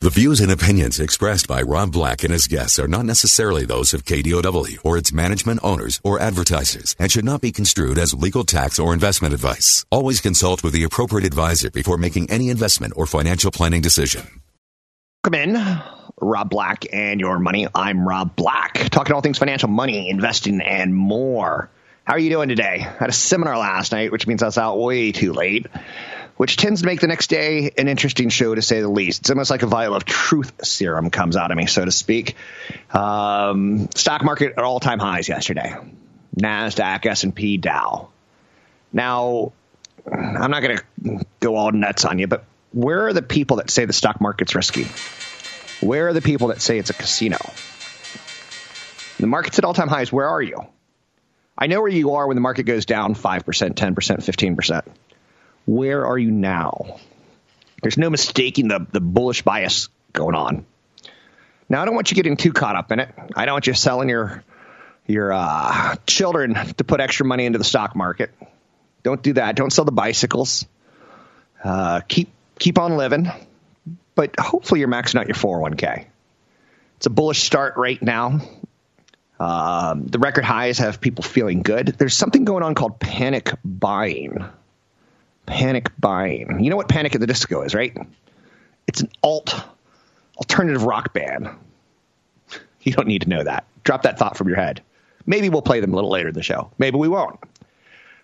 The 0.00 0.10
views 0.10 0.40
and 0.40 0.52
opinions 0.52 1.00
expressed 1.00 1.48
by 1.48 1.60
Rob 1.60 1.90
Black 1.90 2.22
and 2.22 2.32
his 2.32 2.46
guests 2.46 2.78
are 2.78 2.86
not 2.86 3.04
necessarily 3.04 3.64
those 3.64 3.92
of 3.92 4.04
KDOW 4.04 4.78
or 4.84 4.96
its 4.96 5.12
management 5.12 5.58
owners 5.64 6.00
or 6.04 6.20
advertisers 6.20 6.94
and 7.00 7.10
should 7.10 7.24
not 7.24 7.40
be 7.40 7.50
construed 7.50 7.98
as 7.98 8.14
legal 8.14 8.44
tax 8.44 8.78
or 8.78 8.94
investment 8.94 9.34
advice. 9.34 9.84
Always 9.90 10.20
consult 10.20 10.62
with 10.62 10.72
the 10.72 10.84
appropriate 10.84 11.26
advisor 11.26 11.72
before 11.72 11.96
making 11.96 12.30
any 12.30 12.48
investment 12.48 12.92
or 12.94 13.06
financial 13.06 13.50
planning 13.50 13.80
decision. 13.80 14.40
Come 15.24 15.34
in, 15.34 15.80
Rob 16.20 16.48
Black 16.48 16.86
and 16.92 17.18
your 17.18 17.40
money. 17.40 17.66
I'm 17.74 18.06
Rob 18.06 18.36
Black, 18.36 18.90
talking 18.90 19.16
all 19.16 19.20
things 19.20 19.38
financial, 19.38 19.68
money, 19.68 20.08
investing, 20.10 20.60
and 20.60 20.94
more. 20.94 21.70
How 22.04 22.14
are 22.14 22.20
you 22.20 22.30
doing 22.30 22.48
today? 22.48 22.86
I 22.88 22.98
had 23.00 23.08
a 23.08 23.12
seminar 23.12 23.58
last 23.58 23.90
night, 23.90 24.12
which 24.12 24.28
means 24.28 24.44
I 24.44 24.46
was 24.46 24.58
out 24.58 24.78
way 24.78 25.10
too 25.10 25.32
late 25.32 25.66
which 26.38 26.56
tends 26.56 26.82
to 26.82 26.86
make 26.86 27.00
the 27.00 27.08
next 27.08 27.26
day 27.26 27.72
an 27.76 27.88
interesting 27.88 28.28
show 28.28 28.54
to 28.54 28.62
say 28.62 28.80
the 28.80 28.88
least. 28.88 29.22
It's 29.22 29.30
almost 29.30 29.50
like 29.50 29.62
a 29.62 29.66
vial 29.66 29.94
of 29.94 30.04
truth 30.04 30.64
serum 30.64 31.10
comes 31.10 31.36
out 31.36 31.50
of 31.50 31.56
me, 31.56 31.66
so 31.66 31.84
to 31.84 31.90
speak. 31.90 32.36
Um, 32.94 33.88
stock 33.96 34.22
market 34.22 34.52
at 34.56 34.62
all 34.62 34.78
time 34.78 35.00
highs 35.00 35.28
yesterday. 35.28 35.74
Nasdaq, 36.40 37.06
S 37.06 37.24
and 37.24 37.34
P, 37.34 37.56
Dow. 37.56 38.10
Now, 38.92 39.50
I'm 40.06 40.52
not 40.52 40.62
going 40.62 40.78
to 40.78 41.26
go 41.40 41.56
all 41.56 41.72
nuts 41.72 42.04
on 42.04 42.20
you, 42.20 42.28
but 42.28 42.44
where 42.72 43.08
are 43.08 43.12
the 43.12 43.22
people 43.22 43.56
that 43.56 43.68
say 43.68 43.84
the 43.84 43.92
stock 43.92 44.20
market's 44.20 44.54
risky? 44.54 44.86
Where 45.84 46.06
are 46.06 46.12
the 46.12 46.22
people 46.22 46.48
that 46.48 46.62
say 46.62 46.78
it's 46.78 46.90
a 46.90 46.94
casino? 46.94 47.38
The 49.18 49.26
market's 49.26 49.58
at 49.58 49.64
all 49.64 49.74
time 49.74 49.88
highs. 49.88 50.12
Where 50.12 50.28
are 50.28 50.40
you? 50.40 50.64
I 51.58 51.66
know 51.66 51.80
where 51.80 51.90
you 51.90 52.12
are 52.12 52.28
when 52.28 52.36
the 52.36 52.40
market 52.40 52.62
goes 52.62 52.86
down 52.86 53.16
5%, 53.16 53.42
10%, 53.42 53.74
15%. 53.74 54.82
Where 55.68 56.06
are 56.06 56.16
you 56.16 56.30
now? 56.30 56.98
There's 57.82 57.98
no 57.98 58.08
mistaking 58.08 58.68
the, 58.68 58.86
the 58.90 59.02
bullish 59.02 59.42
bias 59.42 59.90
going 60.14 60.34
on. 60.34 60.64
Now, 61.68 61.82
I 61.82 61.84
don't 61.84 61.94
want 61.94 62.10
you 62.10 62.14
getting 62.14 62.38
too 62.38 62.54
caught 62.54 62.74
up 62.74 62.90
in 62.90 63.00
it. 63.00 63.10
I 63.36 63.44
don't 63.44 63.52
want 63.52 63.66
you 63.66 63.74
selling 63.74 64.08
your 64.08 64.42
your 65.06 65.30
uh, 65.30 65.96
children 66.06 66.54
to 66.54 66.84
put 66.84 67.00
extra 67.00 67.26
money 67.26 67.44
into 67.44 67.58
the 67.58 67.66
stock 67.66 67.94
market. 67.94 68.30
Don't 69.02 69.22
do 69.22 69.34
that. 69.34 69.56
Don't 69.56 69.70
sell 69.70 69.84
the 69.84 69.92
bicycles. 69.92 70.64
Uh, 71.62 72.00
keep 72.00 72.30
keep 72.58 72.78
on 72.78 72.96
living, 72.96 73.30
but 74.14 74.40
hopefully 74.40 74.80
you're 74.80 74.88
maxing 74.88 75.20
out 75.20 75.26
your 75.26 75.34
401k. 75.34 76.06
It's 76.96 77.06
a 77.06 77.10
bullish 77.10 77.42
start 77.42 77.76
right 77.76 78.02
now. 78.02 78.40
Um, 79.38 80.06
the 80.06 80.18
record 80.18 80.46
highs 80.46 80.78
have 80.78 80.98
people 80.98 81.24
feeling 81.24 81.60
good. 81.60 81.88
There's 81.88 82.16
something 82.16 82.46
going 82.46 82.62
on 82.62 82.74
called 82.74 82.98
panic 82.98 83.52
buying 83.62 84.48
panic 85.48 85.90
buying. 85.98 86.62
You 86.62 86.70
know 86.70 86.76
what 86.76 86.88
Panic 86.88 87.14
at 87.14 87.20
the 87.20 87.26
Disco 87.26 87.62
is, 87.62 87.74
right? 87.74 87.96
It's 88.86 89.00
an 89.00 89.10
alt 89.22 89.54
alternative 90.36 90.84
rock 90.84 91.12
band. 91.12 91.48
You 92.82 92.92
don't 92.92 93.08
need 93.08 93.22
to 93.22 93.28
know 93.28 93.42
that. 93.42 93.64
Drop 93.82 94.02
that 94.02 94.18
thought 94.18 94.36
from 94.36 94.48
your 94.48 94.56
head. 94.56 94.82
Maybe 95.26 95.48
we'll 95.48 95.62
play 95.62 95.80
them 95.80 95.92
a 95.92 95.96
little 95.96 96.10
later 96.10 96.28
in 96.28 96.34
the 96.34 96.42
show. 96.42 96.70
Maybe 96.78 96.96
we 96.96 97.08
won't. 97.08 97.40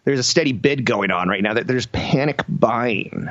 There's 0.04 0.18
a 0.18 0.24
steady 0.24 0.52
bid 0.52 0.84
going 0.84 1.10
on 1.10 1.28
right 1.28 1.42
now 1.42 1.54
that 1.54 1.66
there's 1.66 1.86
panic 1.86 2.42
buying. 2.48 3.28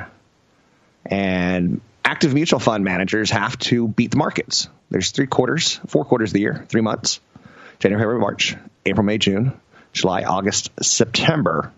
And 1.06 1.80
active 2.04 2.34
mutual 2.34 2.60
fund 2.60 2.84
managers 2.84 3.30
have 3.30 3.58
to 3.60 3.88
beat 3.88 4.10
the 4.10 4.16
markets. 4.16 4.68
There's 4.90 5.10
three 5.10 5.26
quarters, 5.26 5.80
four 5.86 6.04
quarters 6.04 6.30
of 6.30 6.34
the 6.34 6.40
year, 6.40 6.66
three 6.68 6.82
months 6.82 7.20
January, 7.78 8.02
February, 8.02 8.20
March, 8.20 8.56
April, 8.86 9.04
May, 9.04 9.18
June, 9.18 9.58
July, 9.92 10.22
August, 10.22 10.70
September. 10.82 11.72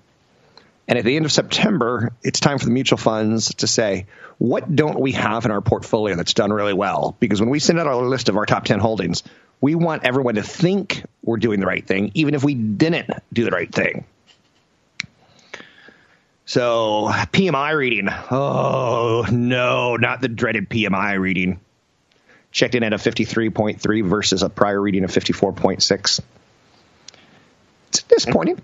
And 0.89 0.99
at 0.99 1.05
the 1.05 1.17
end 1.17 1.25
of 1.25 1.33
September, 1.33 2.13
it's 2.23 2.39
time 2.39 2.59
for 2.59 2.65
the 2.65 2.71
mutual 2.71 2.97
funds 2.97 3.55
to 3.57 3.67
say, 3.67 4.07
what 4.39 4.75
don't 4.75 5.01
we 5.01 5.13
have 5.13 5.45
in 5.45 5.51
our 5.51 5.61
portfolio 5.61 6.15
that's 6.15 6.35
done 6.35 6.53
really 6.53 6.75
well? 6.75 7.17
Because 7.19 7.41
when 7.41 7.51
we 7.51 7.59
send 7.59 7.81
out 7.81 7.87
our 7.87 7.97
list 7.97 8.29
of 8.29 8.37
our 8.37 8.47
top 8.47 8.65
10 8.65 8.79
holdings, 8.79 9.25
we 9.61 9.75
want 9.75 10.05
everyone 10.05 10.37
to 10.37 10.43
think 10.43 11.05
we're 11.23 11.39
doing 11.39 11.59
the 11.59 11.67
right 11.67 11.85
thing, 11.85 12.13
even 12.15 12.35
if 12.35 12.45
we 12.45 12.55
didn't 12.55 13.11
do 13.33 13.45
the 13.45 13.51
right 13.51 13.73
thing. 13.73 14.05
So, 16.45 17.09
PMI 17.11 17.77
reading. 17.77 18.09
Oh, 18.31 19.27
no, 19.29 19.97
not 19.97 20.21
the 20.21 20.29
dreaded 20.29 20.71
PMI 20.71 21.19
reading. 21.19 21.59
Checked 22.53 22.77
in 22.77 22.85
at 22.85 22.93
a 22.93 22.97
53.3 22.97 24.05
versus 24.05 24.45
a 24.45 24.49
prior 24.49 24.81
reading 24.81 25.03
of 25.03 25.11
54.6. 25.11 26.21
It's 27.89 28.03
disappointing 28.05 28.63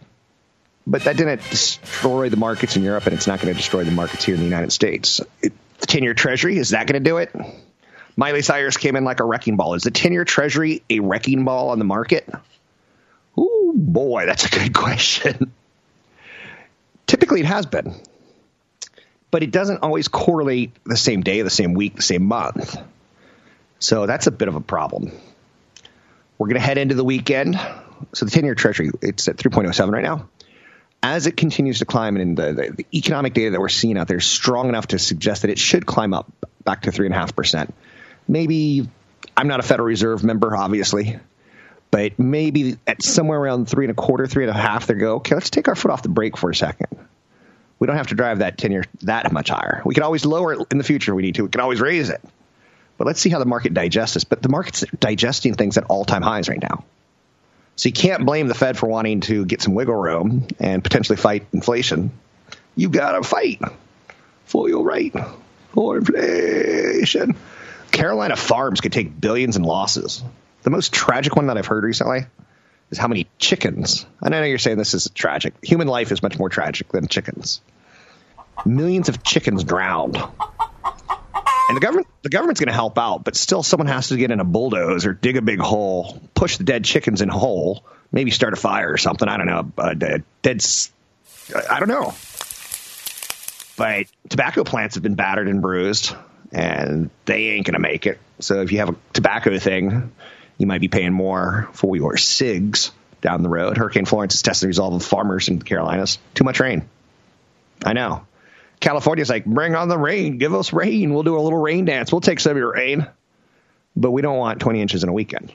but 0.87 1.05
that 1.05 1.17
didn't 1.17 1.43
destroy 1.51 2.29
the 2.29 2.37
markets 2.37 2.77
in 2.77 2.83
Europe, 2.83 3.07
and 3.07 3.15
it's 3.15 3.27
not 3.27 3.41
going 3.41 3.53
to 3.53 3.57
destroy 3.57 3.85
the 3.85 3.91
markets 3.91 4.25
here 4.25 4.35
in 4.35 4.41
the 4.41 4.47
United 4.47 4.73
States. 4.73 5.21
It, 5.41 5.53
the 5.79 5.87
10 5.87 6.03
year 6.03 6.15
Treasury, 6.15 6.59
is 6.59 6.71
that 6.71 6.87
going 6.87 7.03
to 7.03 7.09
do 7.09 7.19
it? 7.19 7.35
Miley 8.17 8.43
Cyrus 8.43 8.77
came 8.77 8.97
in 8.97 9.05
like 9.05 9.21
a 9.21 9.25
wrecking 9.25 9.57
ball. 9.57 9.75
Is 9.75 9.83
the 9.83 9.91
10 9.91 10.13
year 10.13 10.25
Treasury 10.25 10.83
a 10.91 11.01
wrecking 11.01 11.45
ball 11.45 11.71
on 11.71 11.79
the 11.79 11.85
market? 11.85 12.29
Oh 13.37 13.73
boy, 13.75 14.27
that's 14.27 14.47
a 14.47 14.51
good 14.51 14.75
question. 14.75 15.53
Typically, 17.07 17.41
it 17.41 17.47
has 17.47 17.67
been, 17.67 17.95
but 19.31 19.43
it 19.43 19.51
doesn't 19.51 19.83
always 19.83 20.09
correlate 20.09 20.73
the 20.85 20.97
same 20.97 21.23
day, 21.23 21.43
the 21.43 21.51
same 21.51 21.75
week, 21.75 21.97
the 21.97 22.03
same 22.03 22.25
month. 22.25 22.77
So 23.79 24.07
that's 24.07 24.27
a 24.27 24.31
bit 24.31 24.49
of 24.49 24.55
a 24.55 24.61
problem. 24.61 25.13
We're 26.39 26.47
going 26.47 26.55
to 26.55 26.61
head 26.61 26.79
into 26.79 26.95
the 26.95 27.05
weekend. 27.05 27.61
So 28.15 28.25
the 28.25 28.31
10 28.31 28.45
year 28.45 28.55
Treasury, 28.55 28.91
it's 29.01 29.29
at 29.29 29.37
3.07 29.37 29.93
right 29.93 30.03
now 30.03 30.29
as 31.03 31.27
it 31.27 31.37
continues 31.37 31.81
to 31.81 31.85
climb, 31.85 32.17
and 32.17 32.37
the, 32.37 32.53
the, 32.53 32.71
the, 32.77 32.87
economic 32.95 33.35
data 33.35 33.51
that 33.51 33.61
we're 33.61 33.69
seeing 33.69 33.99
out 33.99 34.07
there 34.07 34.19
is 34.19 34.27
strong 34.27 34.69
enough 34.69 34.89
to 34.89 34.99
suggest 34.99 35.43
that 35.43 35.51
it 35.51 35.59
should 35.59 35.85
climb 35.85 36.15
up 36.15 36.31
back 36.65 36.83
to 36.83 36.93
three 36.93 37.07
and 37.07 37.15
a 37.15 37.19
half 37.19 37.35
percent. 37.35 37.75
Maybe 38.29 38.89
I'm 39.37 39.49
not 39.49 39.61
a 39.61 39.63
Federal 39.65 39.87
Reserve 39.87 40.23
member, 40.23 40.57
obviously, 40.57 41.19
but 41.91 42.19
maybe 42.19 42.79
at 42.87 43.03
somewhere 43.03 43.39
around 43.39 43.69
three 43.69 43.85
and 43.85 43.91
a 43.91 43.95
quarter, 43.95 44.27
three 44.27 44.45
and 44.45 44.51
a 44.51 44.61
half, 44.61 44.87
they 44.87 44.95
go, 44.95 45.17
okay, 45.17 45.35
let's 45.35 45.51
take 45.51 45.69
our 45.69 45.75
foot 45.75 45.91
off 45.91 46.03
the 46.03 46.09
brake 46.09 46.37
for 46.37 46.51
a 46.51 46.55
second. 46.55 46.87
We 47.79 47.87
don't 47.89 47.97
have 47.97 48.09
to 48.09 48.15
drive 48.15 48.39
that 48.39 48.59
tenure 48.59 48.85
that 49.03 49.33
much 49.33 49.49
higher. 49.49 49.83
We 49.85 49.95
can 49.95 50.05
always 50.05 50.25
lower 50.25 50.53
it 50.53 50.67
in 50.71 50.79
the 50.79 50.85
future. 50.85 51.17
We 51.17 51.23
need 51.23 51.35
to. 51.35 51.43
We 51.43 51.49
can 51.49 51.61
always 51.61 51.81
raise 51.81 52.11
it. 52.11 52.23
But 52.97 53.09
let's 53.09 53.21
see 53.21 53.29
how 53.29 53.41
the 53.41 53.45
market 53.45 53.75
digests 53.75 54.15
this. 54.15 54.23
But 54.23 54.41
the 54.41 54.49
market's 54.49 54.85
digesting 55.01 55.55
things 55.55 55.77
at 55.77 55.85
all 55.85 56.05
time 56.05 56.23
highs 56.23 56.49
right 56.49 56.63
now. 56.63 56.85
So 57.77 57.89
you 57.89 57.93
can't 57.93 58.27
blame 58.27 58.49
the 58.49 58.55
Fed 58.55 58.79
for 58.79 58.87
wanting 58.87 59.21
to 59.23 59.45
get 59.45 59.63
some 59.63 59.75
wiggle 59.75 59.95
room 59.95 60.47
and 60.61 60.83
potentially 60.83 61.17
fight 61.17 61.47
inflation. 61.53 62.11
You 62.77 62.89
got 62.89 63.13
to 63.13 63.23
fight 63.23 63.61
for 64.45 64.69
your 64.69 64.85
right 64.85 65.15
for 65.73 65.99
inflation. 65.99 67.37
Carolina 67.91 68.37
farms 68.37 68.81
could 68.81 68.93
take 68.93 69.21
billions 69.21 69.57
in 69.57 69.63
losses. 69.63 70.23
The 70.63 70.71
most 70.71 70.93
tragic 70.93 71.35
one 71.35 71.47
that 71.47 71.59
I've 71.59 71.67
heard 71.67 71.85
recently 71.85 72.27
is 72.91 72.99
how 72.99 73.09
many 73.09 73.27
chickens. 73.39 74.07
And 74.21 74.35
I 74.35 74.41
know 74.41 74.47
you're 74.47 74.59
saying 74.59 74.79
this 74.79 74.95
is 74.95 75.11
tragic. 75.15 75.55
Human 75.65 75.89
life 75.89 76.13
is 76.13 76.23
much 76.23 76.39
more 76.39 76.49
tragic 76.49 76.89
than 76.93 77.09
chickens. 77.09 77.61
Millions 78.65 79.09
of 79.09 79.23
chickens 79.23 79.65
drowned 79.65 80.23
and 81.73 81.77
the 81.79 81.81
government, 81.81 82.07
the 82.21 82.29
government's 82.29 82.61
going 82.61 82.69
to 82.69 82.75
help 82.75 82.99
out, 82.99 83.25
but 83.25 83.35
still, 83.35 83.63
someone 83.63 83.87
has 83.87 84.09
to 84.09 84.19
get 84.19 84.31
in 84.31 84.41
a 84.41 84.45
bulldozer, 84.45 85.11
or 85.11 85.13
dig 85.15 85.39
a 85.39 85.43
big 85.43 85.59
hole, 85.59 86.21
push 86.35 86.59
the 86.59 86.65
dead 86.65 86.85
chickens 86.85 87.23
in 87.23 87.31
a 87.31 87.33
hole, 87.33 87.83
maybe 88.13 88.31
start 88.31 88.53
a 88.53 88.57
fire 88.57 88.93
or 88.93 88.99
something. 88.99 89.27
I 89.27 89.39
don't 89.39 89.47
know. 89.47 89.73
Uh, 89.79 89.95
dead, 89.95 90.23
I 90.45 91.81
don't 91.81 91.89
know. 91.89 92.13
But 93.79 94.07
tobacco 94.29 94.65
plants 94.65 94.97
have 94.97 95.03
been 95.03 95.15
battered 95.15 95.49
and 95.49 95.63
bruised, 95.63 96.15
and 96.53 97.09
they 97.25 97.53
ain't 97.53 97.65
going 97.65 97.73
to 97.73 97.81
make 97.81 98.07
it. 98.07 98.21
So 98.41 98.61
if 98.61 98.71
you 98.71 98.81
have 98.81 98.91
a 98.91 98.97
tobacco 99.15 99.59
thing, 99.59 100.13
you 100.59 100.67
might 100.67 100.83
be 100.83 100.89
paying 100.89 101.15
more 101.15 101.71
for 101.73 101.97
your 101.97 102.19
cigs 102.19 102.91
down 103.23 103.43
the 103.43 103.49
road. 103.49 103.79
Hurricane 103.79 104.05
Florence 104.05 104.35
is 104.35 104.43
testing 104.43 104.67
the 104.67 104.69
resolve 104.69 104.93
of 104.93 105.03
farmers 105.03 105.49
in 105.49 105.59
the 105.59 105.65
Carolinas. 105.65 106.19
Too 106.35 106.45
much 106.45 106.61
rain. 106.61 106.87
I 107.83 107.95
know. 107.95 108.27
California's 108.83 109.31
like, 109.31 109.47
bring 109.47 109.75
on 109.75 109.89
the 109.89 109.97
rain. 109.97 110.39
Give 110.39 110.53
us 110.53 110.73
rain. 110.73 111.15
We'll 111.15 111.23
do 111.23 111.39
a 111.39 111.41
little 111.41 111.61
rain 111.61 111.85
dance. 111.85 112.13
We'll 112.13 112.21
take 112.21 112.41
some 112.41 112.51
of 112.51 112.59
your 112.59 112.73
rain. 112.73 113.07
But 113.97 114.11
we 114.11 114.23
don't 114.23 114.37
want 114.37 114.61
20 114.61 114.81
inches 114.83 115.03
in 115.05 115.09
a 115.09 115.13
weekend. 115.13 115.53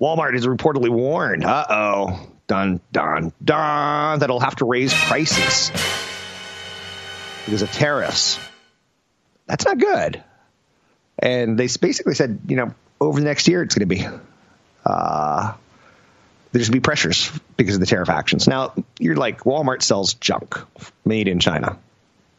Walmart 0.00 0.36
is 0.36 0.46
reportedly 0.46 0.90
warned. 0.90 1.44
Uh 1.44 1.66
oh. 1.68 2.28
Dun, 2.46 2.80
dun, 2.92 3.32
dun. 3.44 4.20
That'll 4.20 4.40
have 4.40 4.56
to 4.56 4.64
raise 4.64 4.94
prices 4.94 5.70
because 7.44 7.62
of 7.62 7.72
tariffs. 7.72 8.38
That's 9.46 9.64
not 9.66 9.78
good. 9.78 10.22
And 11.18 11.58
they 11.58 11.66
basically 11.66 12.14
said, 12.14 12.40
you 12.46 12.56
know, 12.56 12.74
over 13.00 13.18
the 13.18 13.26
next 13.26 13.48
year, 13.48 13.62
it's 13.62 13.74
going 13.74 13.88
to 13.88 13.94
be 13.94 14.06
uh, 14.86 15.52
there's 16.52 16.68
going 16.68 16.76
to 16.76 16.80
be 16.80 16.80
pressures 16.80 17.30
because 17.56 17.74
of 17.74 17.80
the 17.80 17.86
tariff 17.86 18.08
actions. 18.08 18.46
Now, 18.46 18.72
you're 18.98 19.16
like, 19.16 19.40
Walmart 19.40 19.82
sells 19.82 20.14
junk 20.14 20.58
made 21.04 21.28
in 21.28 21.40
China. 21.40 21.78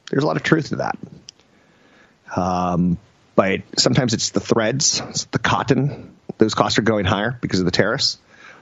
There's 0.09 0.23
a 0.23 0.27
lot 0.27 0.37
of 0.37 0.43
truth 0.43 0.69
to 0.69 0.77
that. 0.77 0.97
Um, 2.35 2.97
but 3.35 3.61
sometimes 3.77 4.13
it's 4.13 4.29
the 4.31 4.39
threads, 4.39 5.01
it's 5.09 5.25
the 5.25 5.39
cotton. 5.39 6.15
Those 6.37 6.53
costs 6.53 6.77
are 6.77 6.83
going 6.83 7.05
higher 7.05 7.37
because 7.41 7.59
of 7.59 7.65
the 7.65 7.71
tariffs. 7.71 8.17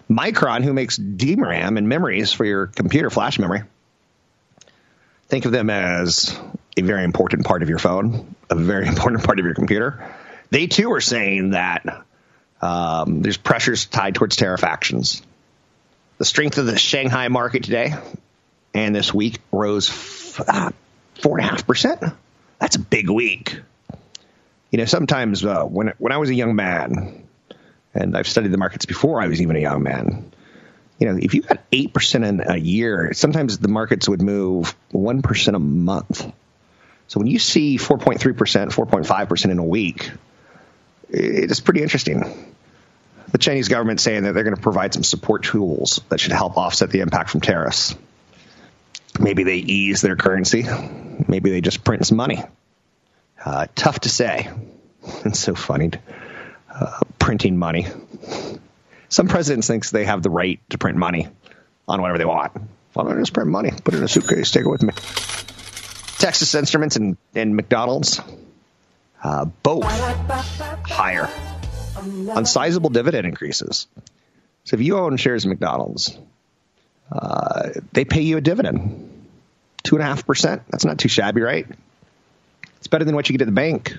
Micron, 0.09 0.63
who 0.63 0.73
makes 0.73 0.97
DRAM 0.97 1.77
and 1.77 1.89
memories 1.89 2.31
for 2.31 2.45
your 2.45 2.67
computer, 2.67 3.09
flash 3.09 3.39
memory, 3.39 3.63
think 5.27 5.45
of 5.45 5.51
them 5.51 5.69
as 5.69 6.37
a 6.77 6.81
very 6.81 7.03
important 7.03 7.45
part 7.45 7.61
of 7.61 7.69
your 7.69 7.79
phone, 7.79 8.35
a 8.49 8.55
very 8.55 8.87
important 8.87 9.23
part 9.23 9.39
of 9.39 9.45
your 9.45 9.55
computer. 9.55 10.03
They 10.49 10.67
too 10.67 10.93
are 10.93 11.01
saying 11.01 11.51
that 11.51 12.05
um, 12.61 13.21
there's 13.21 13.37
pressures 13.37 13.85
tied 13.85 14.15
towards 14.15 14.35
tariff 14.35 14.63
actions. 14.63 15.21
The 16.17 16.25
strength 16.25 16.57
of 16.57 16.65
the 16.65 16.77
Shanghai 16.77 17.27
market 17.27 17.63
today 17.63 17.93
and 18.73 18.95
this 18.95 19.13
week 19.13 19.39
rose 19.51 20.39
uh, 20.39 20.71
four 21.21 21.37
and 21.37 21.45
a 21.45 21.49
half 21.49 21.65
percent. 21.65 22.03
That's 22.59 22.75
a 22.75 22.79
big 22.79 23.09
week. 23.09 23.59
You 24.71 24.79
know, 24.79 24.85
sometimes 24.85 25.45
uh, 25.45 25.63
when 25.63 25.93
when 25.97 26.11
I 26.11 26.17
was 26.17 26.29
a 26.29 26.35
young 26.35 26.55
man, 26.55 27.27
and 27.93 28.17
I've 28.17 28.27
studied 28.27 28.51
the 28.51 28.57
markets 28.57 28.85
before 28.85 29.21
I 29.21 29.27
was 29.27 29.41
even 29.41 29.55
a 29.55 29.59
young 29.59 29.83
man. 29.83 30.31
You 30.99 31.07
know, 31.07 31.19
if 31.21 31.33
you 31.33 31.41
got 31.41 31.59
eight 31.71 31.93
percent 31.93 32.25
in 32.25 32.41
a 32.41 32.57
year, 32.57 33.13
sometimes 33.13 33.59
the 33.59 33.67
markets 33.67 34.09
would 34.09 34.21
move 34.21 34.75
one 34.91 35.21
percent 35.21 35.55
a 35.55 35.59
month. 35.59 36.29
So 37.07 37.19
when 37.19 37.27
you 37.27 37.39
see 37.39 37.77
four 37.77 37.97
point 37.97 38.19
three 38.19 38.33
percent, 38.33 38.73
four 38.73 38.85
point 38.85 39.05
five 39.05 39.29
percent 39.29 39.51
in 39.51 39.59
a 39.59 39.63
week, 39.63 40.11
it 41.09 41.51
is 41.51 41.59
pretty 41.59 41.81
interesting. 41.81 42.53
The 43.31 43.37
Chinese 43.37 43.67
government 43.67 43.99
saying 43.99 44.23
that 44.23 44.33
they're 44.33 44.43
going 44.43 44.55
to 44.55 44.61
provide 44.61 44.93
some 44.93 45.03
support 45.03 45.43
tools 45.43 46.01
that 46.09 46.19
should 46.19 46.31
help 46.31 46.57
offset 46.57 46.89
the 46.89 47.01
impact 47.01 47.29
from 47.29 47.41
tariffs. 47.41 47.93
Maybe 49.19 49.43
they 49.43 49.57
ease 49.57 50.01
their 50.01 50.15
currency. 50.15 50.65
Maybe 51.27 51.49
they 51.49 51.61
just 51.61 51.83
print 51.83 52.05
some 52.05 52.17
money. 52.17 52.43
Uh, 53.43 53.67
tough 53.75 53.99
to 54.01 54.09
say. 54.09 54.49
It's 55.23 55.39
so 55.39 55.55
funny. 55.55 55.91
Uh, 56.69 56.99
printing 57.17 57.57
money. 57.57 57.87
Some 59.07 59.29
presidents 59.29 59.67
thinks 59.67 59.89
they 59.89 60.03
have 60.03 60.21
the 60.21 60.29
right 60.29 60.59
to 60.71 60.77
print 60.77 60.97
money 60.97 61.29
on 61.87 62.01
whatever 62.01 62.17
they 62.17 62.25
want. 62.25 62.51
Why 62.93 63.03
don't 63.03 63.15
I 63.15 63.19
just 63.19 63.31
print 63.31 63.49
money? 63.49 63.71
Put 63.71 63.93
it 63.93 63.97
in 63.97 64.03
a 64.03 64.07
suitcase, 64.09 64.51
take 64.51 64.65
it 64.65 64.69
with 64.69 64.83
me. 64.83 64.91
Texas 66.17 66.55
Instruments 66.55 66.97
and, 66.97 67.15
and 67.35 67.55
McDonald's, 67.55 68.19
uh, 69.23 69.45
both 69.45 69.85
higher 69.85 71.29
on 71.95 72.45
sizable 72.45 72.89
dividend 72.89 73.25
increases. 73.25 73.87
So 74.65 74.75
if 74.75 74.81
you 74.81 74.97
own 74.97 75.15
shares 75.17 75.45
of 75.45 75.49
McDonald's, 75.49 76.17
uh, 77.11 77.69
they 77.93 78.03
pay 78.03 78.21
you 78.21 78.37
a 78.37 78.41
dividend, 78.41 79.06
two 79.87 79.95
and 79.95 80.03
a 80.03 80.05
half 80.05 80.27
percent. 80.27 80.63
That's 80.69 80.83
not 80.83 80.97
too 80.99 81.07
shabby, 81.07 81.41
right? 81.41 81.65
It's 82.77 82.87
better 82.87 83.05
than 83.05 83.15
what 83.15 83.29
you 83.29 83.33
get 83.33 83.41
at 83.41 83.47
the 83.47 83.53
bank. 83.53 83.97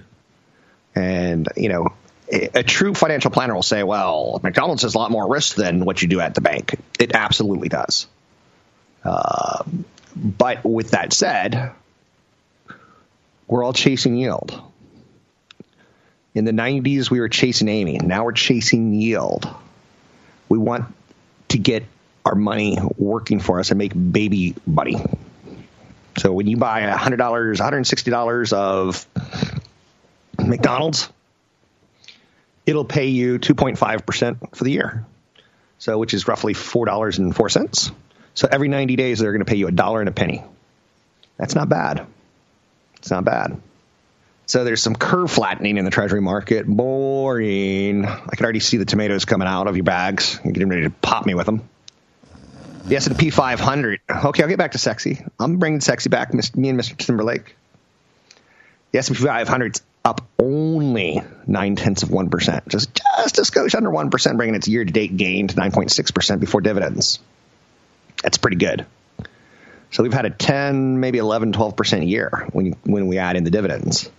And 0.94 1.48
you 1.56 1.70
know, 1.70 1.88
a, 2.30 2.62
true 2.62 2.92
financial 2.92 3.30
planner 3.30 3.54
will 3.54 3.62
say, 3.62 3.82
"Well, 3.82 4.38
McDonald's 4.42 4.82
has 4.82 4.94
a 4.94 4.98
lot 4.98 5.10
more 5.10 5.26
risk 5.28 5.56
than 5.56 5.84
what 5.84 6.02
you 6.02 6.08
do 6.08 6.20
at 6.20 6.34
the 6.34 6.42
bank." 6.42 6.78
It 7.00 7.14
absolutely 7.14 7.70
does. 7.70 8.06
Uh, 9.02 9.64
but 10.14 10.62
with 10.62 10.90
that 10.90 11.14
said, 11.14 11.72
we're 13.46 13.64
all 13.64 13.72
chasing 13.72 14.16
yield. 14.16 14.60
In 16.34 16.44
the 16.44 16.52
90s, 16.52 17.10
we 17.10 17.20
were 17.20 17.30
chasing 17.30 17.68
Amy. 17.68 17.98
Now 17.98 18.24
we're 18.24 18.32
chasing 18.32 18.92
yield. 18.92 19.48
We 20.48 20.58
want 20.58 20.84
to 21.48 21.58
get 21.58 21.84
our 22.26 22.34
money 22.34 22.76
working 22.98 23.40
for 23.40 23.58
us 23.58 23.70
and 23.70 23.78
make 23.78 23.92
baby 23.94 24.54
money. 24.66 24.96
So 26.18 26.32
when 26.32 26.46
you 26.46 26.56
buy 26.56 26.82
$100, 26.82 27.16
$160 27.16 28.52
of 28.52 29.06
McDonald's, 30.38 31.08
it'll 32.66 32.84
pay 32.84 33.06
you 33.06 33.38
2.5% 33.38 34.56
for 34.56 34.64
the 34.64 34.70
year. 34.70 35.06
So 35.78 35.98
which 35.98 36.14
is 36.14 36.26
roughly 36.26 36.54
$4.04. 36.54 37.92
So 38.34 38.48
every 38.50 38.68
90 38.68 38.96
days 38.96 39.20
they're 39.20 39.32
going 39.32 39.44
to 39.44 39.50
pay 39.50 39.56
you 39.56 39.68
a 39.68 39.72
dollar 39.72 40.00
and 40.00 40.08
a 40.08 40.12
penny. 40.12 40.42
That's 41.36 41.54
not 41.54 41.68
bad. 41.68 42.04
It's 42.96 43.10
not 43.10 43.24
bad. 43.24 43.60
So 44.46 44.64
there's 44.64 44.82
some 44.82 44.96
curve 44.96 45.30
flattening 45.30 45.76
in 45.76 45.84
the 45.84 45.90
treasury 45.90 46.20
market. 46.20 46.66
Boring. 46.66 48.04
I 48.04 48.34
can 48.34 48.44
already 48.44 48.60
see 48.60 48.76
the 48.76 48.86
tomatoes 48.86 49.24
coming 49.24 49.46
out 49.46 49.68
of 49.68 49.76
your 49.76 49.84
bags 49.84 50.40
and 50.42 50.52
getting 50.52 50.68
ready 50.68 50.82
to 50.82 50.90
pop 50.90 51.26
me 51.26 51.34
with 51.34 51.46
them. 51.46 51.68
The 52.88 52.96
S&P 52.96 53.28
500. 53.28 54.00
Okay, 54.08 54.42
I'll 54.42 54.48
get 54.48 54.56
back 54.56 54.72
to 54.72 54.78
sexy. 54.78 55.22
I'm 55.38 55.58
bringing 55.58 55.82
sexy 55.82 56.08
back, 56.08 56.32
me 56.32 56.70
and 56.70 56.80
Mr. 56.80 56.96
Timberlake. 56.96 57.54
The 58.92 58.98
S&P 59.00 59.14
500's 59.14 59.82
up 60.06 60.26
only 60.38 61.22
nine 61.46 61.76
tenths 61.76 62.02
of 62.02 62.10
one 62.10 62.30
percent, 62.30 62.66
just 62.66 62.98
just 63.18 63.38
a 63.38 63.42
skosh 63.42 63.74
under 63.74 63.90
one 63.90 64.08
percent, 64.08 64.38
bringing 64.38 64.54
its 64.54 64.66
year-to-date 64.68 65.18
gain 65.18 65.48
to 65.48 65.54
9.6 65.54 66.14
percent 66.14 66.40
before 66.40 66.62
dividends. 66.62 67.18
That's 68.22 68.38
pretty 68.38 68.56
good. 68.56 68.86
So 69.90 70.02
we've 70.02 70.14
had 70.14 70.24
a 70.24 70.30
10, 70.30 70.98
maybe 70.98 71.18
11, 71.18 71.52
12 71.52 71.76
percent 71.76 72.06
year 72.06 72.48
when 72.52 72.72
when 72.84 73.06
we 73.06 73.18
add 73.18 73.36
in 73.36 73.44
the 73.44 73.50
dividends. 73.50 74.10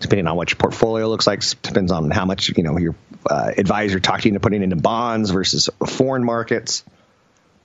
Depending 0.00 0.26
on 0.28 0.36
what 0.36 0.50
your 0.50 0.56
portfolio 0.56 1.08
looks 1.08 1.26
like, 1.26 1.42
depends 1.60 1.92
on 1.92 2.10
how 2.10 2.24
much 2.24 2.56
you 2.56 2.62
know 2.62 2.78
your 2.78 2.94
uh, 3.28 3.52
advisor 3.54 4.00
talked 4.00 4.24
you 4.24 4.30
into 4.30 4.40
putting 4.40 4.62
into 4.62 4.76
bonds 4.76 5.30
versus 5.30 5.68
foreign 5.86 6.24
markets 6.24 6.84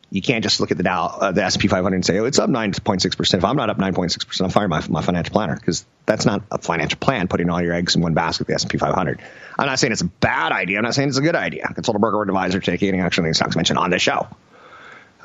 you 0.10 0.22
can't 0.22 0.44
just 0.44 0.60
look 0.60 0.72
at 0.72 0.78
the 0.78 0.84
Dow, 0.84 1.06
uh, 1.06 1.32
the 1.32 1.44
S&P 1.44 1.68
500 1.68 1.96
and 1.96 2.06
say, 2.06 2.18
oh, 2.20 2.26
it's 2.26 2.40
up 2.40 2.50
9.6 2.50 3.18
percent. 3.18 3.42
If 3.42 3.46
I'm 3.46 3.58
not 3.58 3.70
up 3.70 3.78
9.6 3.78 4.26
percent, 4.26 4.46
I'm 4.46 4.52
firing 4.52 4.70
my, 4.70 4.86
my 4.88 5.02
financial 5.02 5.34
planner 5.34 5.56
because 5.56 5.86
that's 6.06 6.26
not 6.26 6.44
a 6.50 6.58
financial 6.60 6.98
plan. 7.00 7.28
Putting 7.28 7.50
all 7.50 7.62
your 7.62 7.74
eggs 7.74 7.96
in 7.96 8.02
one 8.02 8.14
basket, 8.14 8.48
the 8.48 8.54
S&P 8.54 8.78
500. 8.78 9.22
I'm 9.60 9.68
not 9.68 9.80
saying 9.80 9.92
it's 9.92 10.02
a 10.02 10.06
bad 10.06 10.54
idea. 10.54 10.78
I'm 10.78 10.84
not 10.84 10.96
saying 10.96 11.10
it's 11.10 11.18
a 11.18 11.22
good 11.22 11.36
idea. 11.36 11.68
Consult 11.74 11.96
a 11.98 12.00
broker 12.00 12.18
or 12.18 12.24
advisor 12.24 12.60
taking 12.60 12.90
any 12.90 13.00
action 13.00 13.26
on 13.26 13.30
the 13.30 13.34
stocks 13.34 13.56
mentioned 13.56 13.80
on 13.80 13.90
this 13.90 14.02
show. 14.02 14.28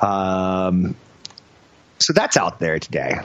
Um, 0.01 0.95
so 1.99 2.11
that's 2.11 2.35
out 2.35 2.59
there 2.59 2.79
today. 2.79 3.19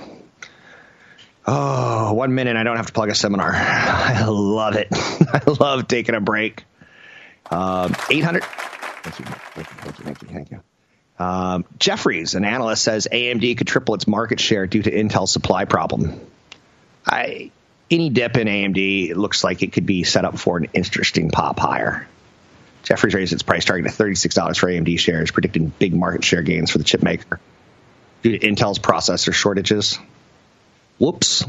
Oh, 1.45 2.13
one 2.13 2.35
minute. 2.35 2.57
I 2.57 2.63
don't 2.63 2.77
have 2.77 2.87
to 2.87 2.93
plug 2.93 3.09
a 3.09 3.15
seminar. 3.15 3.53
I 3.55 4.27
love 4.27 4.77
it. 4.77 4.89
I 4.93 5.41
love 5.59 5.89
taking 5.89 6.15
a 6.15 6.21
break. 6.21 6.65
Um, 7.51 7.97
800. 8.11 8.45
Thank 8.45 9.19
you. 9.19 9.25
Thank 9.25 9.69
you. 9.71 9.75
Thank 9.75 9.99
you. 9.99 10.05
Thank 10.05 10.23
you. 10.23 10.29
Thank 10.29 10.51
you. 10.51 10.61
Um, 11.19 11.65
Jefferies, 11.79 12.35
an 12.35 12.45
analyst, 12.45 12.85
says 12.85 13.09
AMD 13.11 13.59
could 13.59 13.67
triple 13.67 13.95
its 13.95 14.07
market 14.07 14.41
share 14.41 14.67
due 14.67 14.83
to 14.83 14.91
Intel's 14.91 15.33
supply 15.33 15.65
problem. 15.65 16.21
I, 17.05 17.51
any 17.91 18.11
dip 18.11 18.37
in 18.37 18.47
AMD 18.47 19.17
looks 19.17 19.43
like 19.43 19.63
it 19.63 19.73
could 19.73 19.87
be 19.87 20.05
set 20.05 20.25
up 20.25 20.39
for 20.39 20.59
an 20.59 20.69
interesting 20.75 21.31
pop 21.31 21.59
higher. 21.59 22.07
Jefferies 22.85 23.15
raised 23.15 23.33
its 23.33 23.43
price 23.43 23.65
target 23.65 23.91
to 23.91 24.03
$36 24.03 24.59
for 24.59 24.69
AMD 24.69 24.99
shares, 24.99 25.31
predicting 25.31 25.73
big 25.79 25.95
market 25.95 26.25
share 26.25 26.43
gains 26.43 26.71
for 26.71 26.79
the 26.79 26.85
chip 26.85 27.03
maker 27.03 27.41
due 28.23 28.39
to 28.39 28.47
Intel's 28.47 28.79
processor 28.79 29.33
shortages. 29.33 29.99
Whoops. 30.99 31.45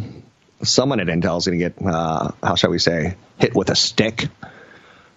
Someone 0.62 1.00
at 1.00 1.08
Intel 1.08 1.38
is 1.38 1.48
going 1.48 1.60
to 1.60 1.70
get, 1.70 1.82
uh, 1.86 2.32
how 2.44 2.56
shall 2.56 2.70
we 2.70 2.80
say, 2.80 3.16
hit 3.38 3.56
with 3.56 3.70
a 3.70 3.76
stick. 3.76 4.28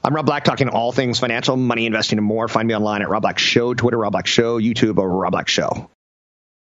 I'm 0.05 0.15
Rob 0.15 0.27
Black, 0.27 0.43
talking 0.43 0.69
all 0.69 0.91
things 0.91 1.21
financial, 1.21 1.57
money, 1.57 1.87
investing, 1.87 2.19
and 2.19 2.27
more. 2.27 2.49
Find 2.49 2.67
me 2.67 2.75
online 2.75 3.03
at 3.03 3.09
Rob 3.09 3.23
Black 3.23 3.39
Show, 3.39 3.73
Twitter, 3.73 3.99
Rob 3.99 4.11
Black 4.13 4.27
Show, 4.27 4.59
YouTube, 4.59 4.99
or 4.99 5.09
Rob 5.09 5.31
Black 5.31 5.47
Show. 5.49 5.89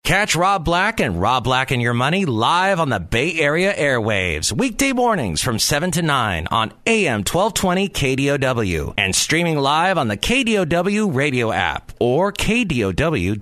Catch 0.03 0.35
Rob 0.35 0.63
Black 0.63 0.99
and 0.99 1.19
Rob 1.19 1.43
Black 1.43 1.71
and 1.71 1.81
Your 1.81 1.95
Money 1.95 2.25
live 2.25 2.79
on 2.79 2.89
the 2.89 2.99
Bay 2.99 3.39
Area 3.39 3.73
airwaves, 3.73 4.51
weekday 4.51 4.93
mornings 4.93 5.41
from 5.41 5.57
7 5.57 5.89
to 5.89 6.03
9 6.03 6.47
on 6.51 6.71
AM 6.85 7.23
1220 7.23 7.89
KDOW 7.89 8.93
and 8.99 9.15
streaming 9.15 9.57
live 9.57 9.97
on 9.97 10.07
the 10.07 10.17
KDOW 10.17 11.15
radio 11.15 11.51
app 11.51 11.91
or 11.99 12.31
KDOW.biz. 12.31 13.41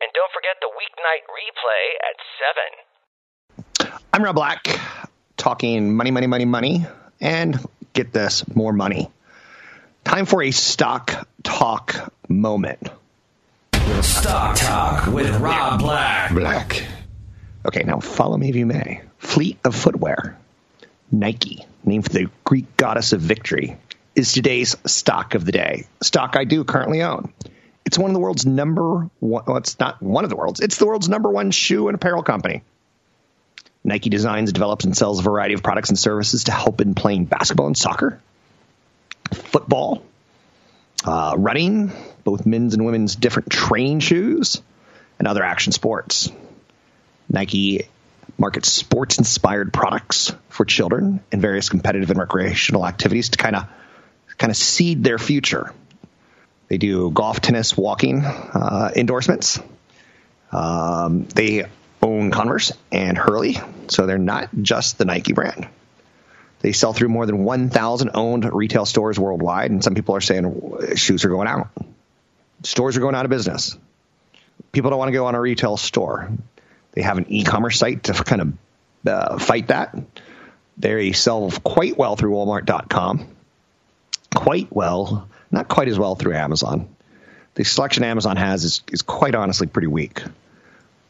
And 0.00 0.10
don't 0.12 0.32
forget 0.34 0.56
the 0.60 0.72
weeknight 0.74 1.22
replay 1.30 1.94
at 3.86 3.86
7. 3.86 4.02
I'm 4.12 4.24
Rob 4.24 4.34
Black, 4.34 4.80
talking 5.36 5.94
money, 5.94 6.10
money, 6.10 6.26
money, 6.26 6.44
money, 6.44 6.86
and 7.20 7.64
get 7.92 8.12
this, 8.12 8.44
more 8.54 8.72
money. 8.72 9.10
Time 10.04 10.26
for 10.26 10.42
a 10.42 10.50
stock 10.50 11.28
talk 11.42 12.12
moment. 12.28 12.88
Stock 14.00 14.56
talk 14.56 15.06
with 15.06 15.34
Rob 15.36 15.80
Black. 15.80 16.32
Black. 16.32 16.84
Okay, 17.64 17.84
now 17.84 18.00
follow 18.00 18.36
me 18.36 18.48
if 18.48 18.56
you 18.56 18.66
may. 18.66 19.02
Fleet 19.18 19.58
of 19.64 19.74
footwear, 19.76 20.36
Nike, 21.12 21.64
named 21.84 22.04
for 22.04 22.12
the 22.12 22.28
Greek 22.44 22.76
goddess 22.76 23.12
of 23.12 23.20
victory, 23.20 23.76
is 24.16 24.32
today's 24.32 24.76
stock 24.84 25.34
of 25.34 25.44
the 25.44 25.52
day. 25.52 25.86
Stock 26.02 26.36
I 26.36 26.44
do 26.44 26.64
currently 26.64 27.02
own. 27.02 27.32
It's 27.84 27.98
one 27.98 28.10
of 28.10 28.14
the 28.14 28.20
world's 28.20 28.46
number 28.46 29.08
one, 29.20 29.44
well, 29.46 29.56
it's 29.56 29.78
not 29.78 30.02
one 30.02 30.24
of 30.24 30.30
the 30.30 30.36
world's, 30.36 30.60
it's 30.60 30.78
the 30.78 30.86
world's 30.86 31.08
number 31.08 31.30
one 31.30 31.50
shoe 31.50 31.88
and 31.88 31.94
apparel 31.94 32.22
company. 32.22 32.62
Nike 33.92 34.08
designs, 34.08 34.54
develops, 34.54 34.86
and 34.86 34.96
sells 34.96 35.18
a 35.18 35.22
variety 35.22 35.52
of 35.52 35.62
products 35.62 35.90
and 35.90 35.98
services 35.98 36.44
to 36.44 36.50
help 36.50 36.80
in 36.80 36.94
playing 36.94 37.26
basketball 37.26 37.66
and 37.66 37.76
soccer, 37.76 38.18
football, 39.34 40.02
uh, 41.04 41.34
running, 41.36 41.92
both 42.24 42.46
men's 42.46 42.72
and 42.72 42.86
women's 42.86 43.14
different 43.16 43.50
training 43.50 44.00
shoes, 44.00 44.62
and 45.18 45.28
other 45.28 45.42
action 45.42 45.72
sports. 45.74 46.32
Nike 47.28 47.86
markets 48.38 48.72
sports 48.72 49.18
inspired 49.18 49.74
products 49.74 50.32
for 50.48 50.64
children 50.64 51.20
and 51.30 51.42
various 51.42 51.68
competitive 51.68 52.08
and 52.08 52.18
recreational 52.18 52.86
activities 52.86 53.28
to 53.28 53.36
kind 53.36 53.56
of 53.56 53.66
kind 54.38 54.50
of 54.50 54.56
seed 54.56 55.04
their 55.04 55.18
future. 55.18 55.70
They 56.68 56.78
do 56.78 57.10
golf, 57.10 57.42
tennis, 57.42 57.76
walking 57.76 58.24
uh, 58.24 58.90
endorsements. 58.96 59.60
Um, 60.50 61.26
they 61.26 61.66
own 62.02 62.30
Converse 62.30 62.72
and 62.90 63.16
Hurley, 63.16 63.58
so 63.88 64.06
they're 64.06 64.18
not 64.18 64.50
just 64.60 64.98
the 64.98 65.04
Nike 65.04 65.32
brand. 65.32 65.68
They 66.60 66.72
sell 66.72 66.92
through 66.92 67.08
more 67.08 67.26
than 67.26 67.44
1,000 67.44 68.10
owned 68.14 68.52
retail 68.52 68.86
stores 68.86 69.18
worldwide, 69.18 69.70
and 69.70 69.82
some 69.82 69.94
people 69.94 70.14
are 70.14 70.20
saying 70.20 70.96
shoes 70.96 71.24
are 71.24 71.28
going 71.28 71.48
out. 71.48 71.68
Stores 72.62 72.96
are 72.96 73.00
going 73.00 73.14
out 73.14 73.24
of 73.24 73.30
business. 73.30 73.76
People 74.70 74.90
don't 74.90 74.98
want 74.98 75.08
to 75.08 75.12
go 75.12 75.26
on 75.26 75.34
a 75.34 75.40
retail 75.40 75.76
store. 75.76 76.30
They 76.92 77.02
have 77.02 77.18
an 77.18 77.26
e-commerce 77.28 77.78
site 77.78 78.04
to 78.04 78.12
kind 78.12 78.42
of 78.42 78.52
uh, 79.06 79.38
fight 79.38 79.68
that. 79.68 79.96
They 80.78 81.12
sell 81.12 81.50
quite 81.50 81.98
well 81.98 82.16
through 82.16 82.32
Walmart.com, 82.32 83.26
quite 84.34 84.68
well, 84.70 85.28
not 85.50 85.68
quite 85.68 85.88
as 85.88 85.98
well 85.98 86.14
through 86.14 86.34
Amazon. 86.34 86.88
The 87.54 87.64
selection 87.64 88.04
Amazon 88.04 88.36
has 88.36 88.64
is, 88.64 88.82
is 88.90 89.02
quite 89.02 89.34
honestly 89.34 89.66
pretty 89.66 89.88
weak. 89.88 90.22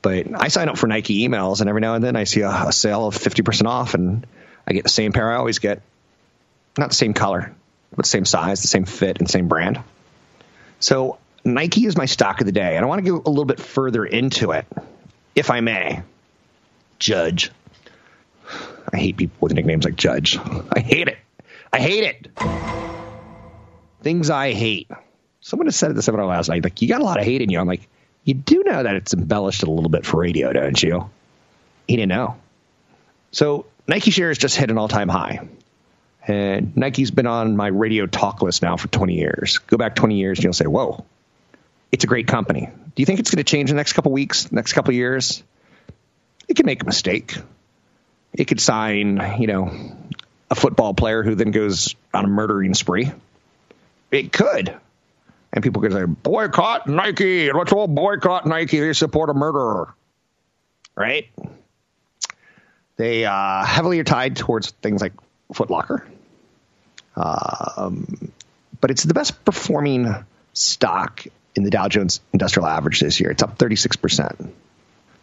But 0.03 0.27
I 0.35 0.49
sign 0.49 0.69
up 0.69 0.77
for 0.77 0.89
Nike 0.89 1.27
emails, 1.27 1.61
and 1.61 1.69
every 1.69 1.81
now 1.81 1.95
and 1.95 2.03
then 2.03 2.17
I 2.17 2.25
see 2.25 2.41
a, 2.41 2.51
a 2.51 2.73
sale 2.73 3.07
of 3.07 3.17
50% 3.17 3.67
off, 3.67 3.95
and 3.95 4.27
I 4.67 4.73
get 4.73 4.83
the 4.83 4.91
same 4.91 5.13
pair 5.13 5.33
I 5.33 5.37
always 5.37 5.61
get. 5.61 5.81
Not 6.77 6.91
the 6.91 6.97
same 6.97 7.15
color, 7.15 7.55
but 7.95 8.07
same 8.07 8.25
size, 8.25 8.63
the 8.63 8.69
same 8.69 8.85
fit, 8.85 9.19
and 9.19 9.31
same 9.31 9.47
brand. 9.47 9.81
So 10.81 11.19
Nike 11.45 11.87
is 11.87 11.97
my 11.97 12.07
stock 12.07 12.41
of 12.41 12.47
the 12.47 12.53
day, 12.53 12.77
and 12.77 12.85
I 12.85 12.89
want 12.89 13.05
to 13.05 13.11
go 13.11 13.23
a 13.25 13.31
little 13.31 13.45
bit 13.45 13.61
further 13.61 14.05
into 14.05 14.51
it, 14.51 14.67
if 15.35 15.51
I 15.51 15.61
may. 15.61 16.03
Judge. 16.99 17.51
I 18.93 18.97
hate 18.97 19.17
people 19.17 19.37
with 19.41 19.53
nicknames 19.53 19.85
like 19.85 19.97
Judge. 19.97 20.37
I 20.37 20.81
hate 20.81 21.09
it. 21.09 21.19
I 21.73 21.81
hate 21.81 22.05
it. 22.05 22.29
Things 24.03 24.31
I 24.31 24.53
hate. 24.53 24.91
Someone 25.41 25.67
has 25.67 25.77
said 25.77 25.91
at 25.91 25.97
the 25.97 26.03
seminar 26.03 26.27
last 26.27 26.49
night, 26.49 26.63
like, 26.65 26.83
you 26.83 26.89
got 26.89 27.01
a 27.01 27.05
lot 27.05 27.19
of 27.19 27.25
hate 27.25 27.41
in 27.41 27.51
you. 27.51 27.59
I'm 27.59 27.67
like, 27.67 27.89
you 28.25 28.35
do 28.35 28.63
know 28.65 28.83
that 28.83 28.95
it's 28.95 29.15
embellished 29.15 29.63
a 29.63 29.71
little 29.71 29.91
bit 29.91 30.07
for 30.07 30.21
radio, 30.21 30.53
don't 30.53 30.81
you? 30.83 31.11
He 31.87 31.97
didn't 31.97 32.11
know. 32.11 32.37
So 33.33 33.67
Nike 33.87 34.11
shares 34.11 34.39
just 34.39 34.57
hit 34.57 34.71
an 34.71 34.79
all 34.79 34.89
time 34.89 35.09
high. 35.09 35.49
And 36.27 36.77
Nike's 36.77 37.11
been 37.11 37.27
on 37.27 37.57
my 37.57 37.67
radio 37.67 38.07
talk 38.07 38.43
list 38.43 38.63
now 38.63 38.77
for 38.77 38.87
20 38.89 39.15
years. 39.15 39.59
Go 39.59 39.77
back 39.77 39.97
20 39.97 40.17
years 40.17 40.39
and 40.39 40.45
you'll 40.45 40.53
say, 40.53 40.67
whoa, 40.67 41.05
it's 41.91 42.05
a 42.05 42.07
great 42.07 42.29
company. 42.29 42.69
Do 42.95 43.03
you 43.03 43.07
think 43.07 43.19
it's 43.19 43.31
going 43.31 43.45
to 43.45 43.51
change 43.51 43.71
in 43.71 43.77
the 43.77 43.81
next 43.81 43.95
couple 43.95 44.13
weeks, 44.13 44.53
next 44.53 44.73
couple 44.73 44.95
years? 44.95 45.43
It 46.47 46.55
could 46.55 46.67
make 46.67 46.83
a 46.83 46.87
mistake. 46.87 47.37
It 48.33 48.45
could 48.45 48.61
sign, 48.61 49.37
you 49.41 49.47
know, 49.49 49.97
a 50.51 50.55
football 50.55 50.95
player 50.95 51.23
who 51.23 51.35
then 51.35 51.51
goes 51.51 51.97
on 52.15 52.25
a 52.25 52.29
murdering 52.29 52.75
spree. 52.75 53.11
It 54.11 54.33
could. 54.33 54.75
And 55.53 55.63
people 55.63 55.83
could 55.83 55.93
say, 55.93 56.05
boycott 56.05 56.87
Nike. 56.87 57.53
Let's 57.53 57.73
all 57.73 57.87
boycott 57.87 58.47
Nike. 58.47 58.81
They 58.81 58.93
support 58.95 59.29
a 59.31 59.35
murderer. 59.35 59.95
Right? 60.97 61.29
They 62.97 63.25
uh, 63.25 63.65
heavily 63.65 64.01
are 64.01 64.05
tied 64.05 64.37
towards 64.37 64.71
things 64.71 65.01
like 65.01 65.13
Footlocker. 65.53 66.07
Um, 67.17 68.33
but 68.81 68.91
it's 68.91 69.03
the 69.03 69.15
best 69.15 69.45
performing 69.45 70.15
stock 70.53 71.25
in 71.55 71.65
the 71.65 71.71
Dow 71.71 71.89
Jones 71.89 72.21
Industrial 72.33 72.67
Average 72.67 73.01
this 73.01 73.21
year. 73.21 73.31
It's 73.31 73.43
up 73.43 73.59
36%. 73.59 74.51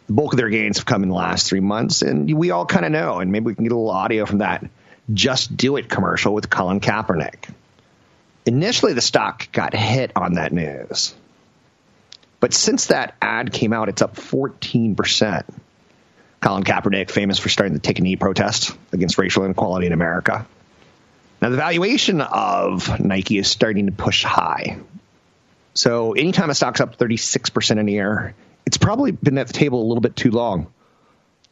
The 0.06 0.12
bulk 0.12 0.32
of 0.32 0.38
their 0.38 0.48
gains 0.48 0.78
have 0.78 0.86
come 0.86 1.02
in 1.02 1.08
the 1.08 1.14
last 1.14 1.48
three 1.48 1.60
months, 1.60 2.02
and 2.02 2.32
we 2.34 2.50
all 2.50 2.66
kind 2.66 2.84
of 2.84 2.92
know, 2.92 3.20
and 3.20 3.30
maybe 3.30 3.46
we 3.46 3.54
can 3.54 3.64
get 3.64 3.72
a 3.72 3.76
little 3.76 3.90
audio 3.90 4.26
from 4.26 4.38
that 4.38 4.68
Just 5.12 5.56
Do 5.56 5.76
It 5.76 5.88
commercial 5.88 6.34
with 6.34 6.50
Colin 6.50 6.80
Kaepernick. 6.80 7.52
Initially, 8.50 8.94
the 8.94 9.00
stock 9.00 9.52
got 9.52 9.74
hit 9.74 10.10
on 10.16 10.34
that 10.34 10.52
news. 10.52 11.14
But 12.40 12.52
since 12.52 12.86
that 12.86 13.14
ad 13.22 13.52
came 13.52 13.72
out, 13.72 13.88
it's 13.88 14.02
up 14.02 14.16
14%. 14.16 15.44
Colin 16.40 16.64
Kaepernick, 16.64 17.12
famous 17.12 17.38
for 17.38 17.48
starting 17.48 17.74
the 17.74 17.78
Take 17.78 18.00
a 18.00 18.02
Knee 18.02 18.16
protest 18.16 18.76
against 18.90 19.18
racial 19.18 19.44
inequality 19.44 19.86
in 19.86 19.92
America. 19.92 20.48
Now, 21.40 21.50
the 21.50 21.58
valuation 21.58 22.20
of 22.20 22.98
Nike 22.98 23.38
is 23.38 23.46
starting 23.46 23.86
to 23.86 23.92
push 23.92 24.24
high. 24.24 24.78
So, 25.74 26.14
anytime 26.14 26.50
a 26.50 26.54
stock's 26.56 26.80
up 26.80 26.98
36% 26.98 27.78
in 27.78 27.88
a 27.88 27.92
year, 27.92 28.34
it's 28.66 28.78
probably 28.78 29.12
been 29.12 29.38
at 29.38 29.46
the 29.46 29.52
table 29.52 29.80
a 29.80 29.86
little 29.86 30.02
bit 30.02 30.16
too 30.16 30.32
long. 30.32 30.72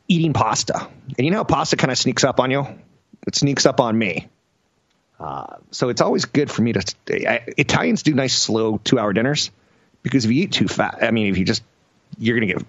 Eating 0.08 0.32
pasta. 0.32 0.88
And 1.16 1.24
you 1.24 1.30
know 1.30 1.44
pasta 1.44 1.76
kind 1.76 1.92
of 1.92 1.98
sneaks 1.98 2.24
up 2.24 2.40
on 2.40 2.50
you? 2.50 2.66
It 3.24 3.36
sneaks 3.36 3.66
up 3.66 3.78
on 3.78 3.96
me. 3.96 4.26
Uh, 5.20 5.56
so 5.72 5.88
it's 5.88 6.00
always 6.00 6.24
good 6.26 6.50
for 6.50 6.62
me 6.62 6.72
to. 6.72 6.94
I, 7.28 7.44
Italians 7.56 8.02
do 8.02 8.14
nice 8.14 8.38
slow 8.38 8.78
two 8.78 8.98
hour 8.98 9.12
dinners 9.12 9.50
because 10.02 10.24
if 10.24 10.30
you 10.30 10.44
eat 10.44 10.52
too 10.52 10.68
fast, 10.68 11.02
I 11.02 11.10
mean, 11.10 11.26
if 11.26 11.38
you 11.38 11.44
just 11.44 11.62
you're 12.18 12.36
gonna 12.38 12.52
get 12.52 12.64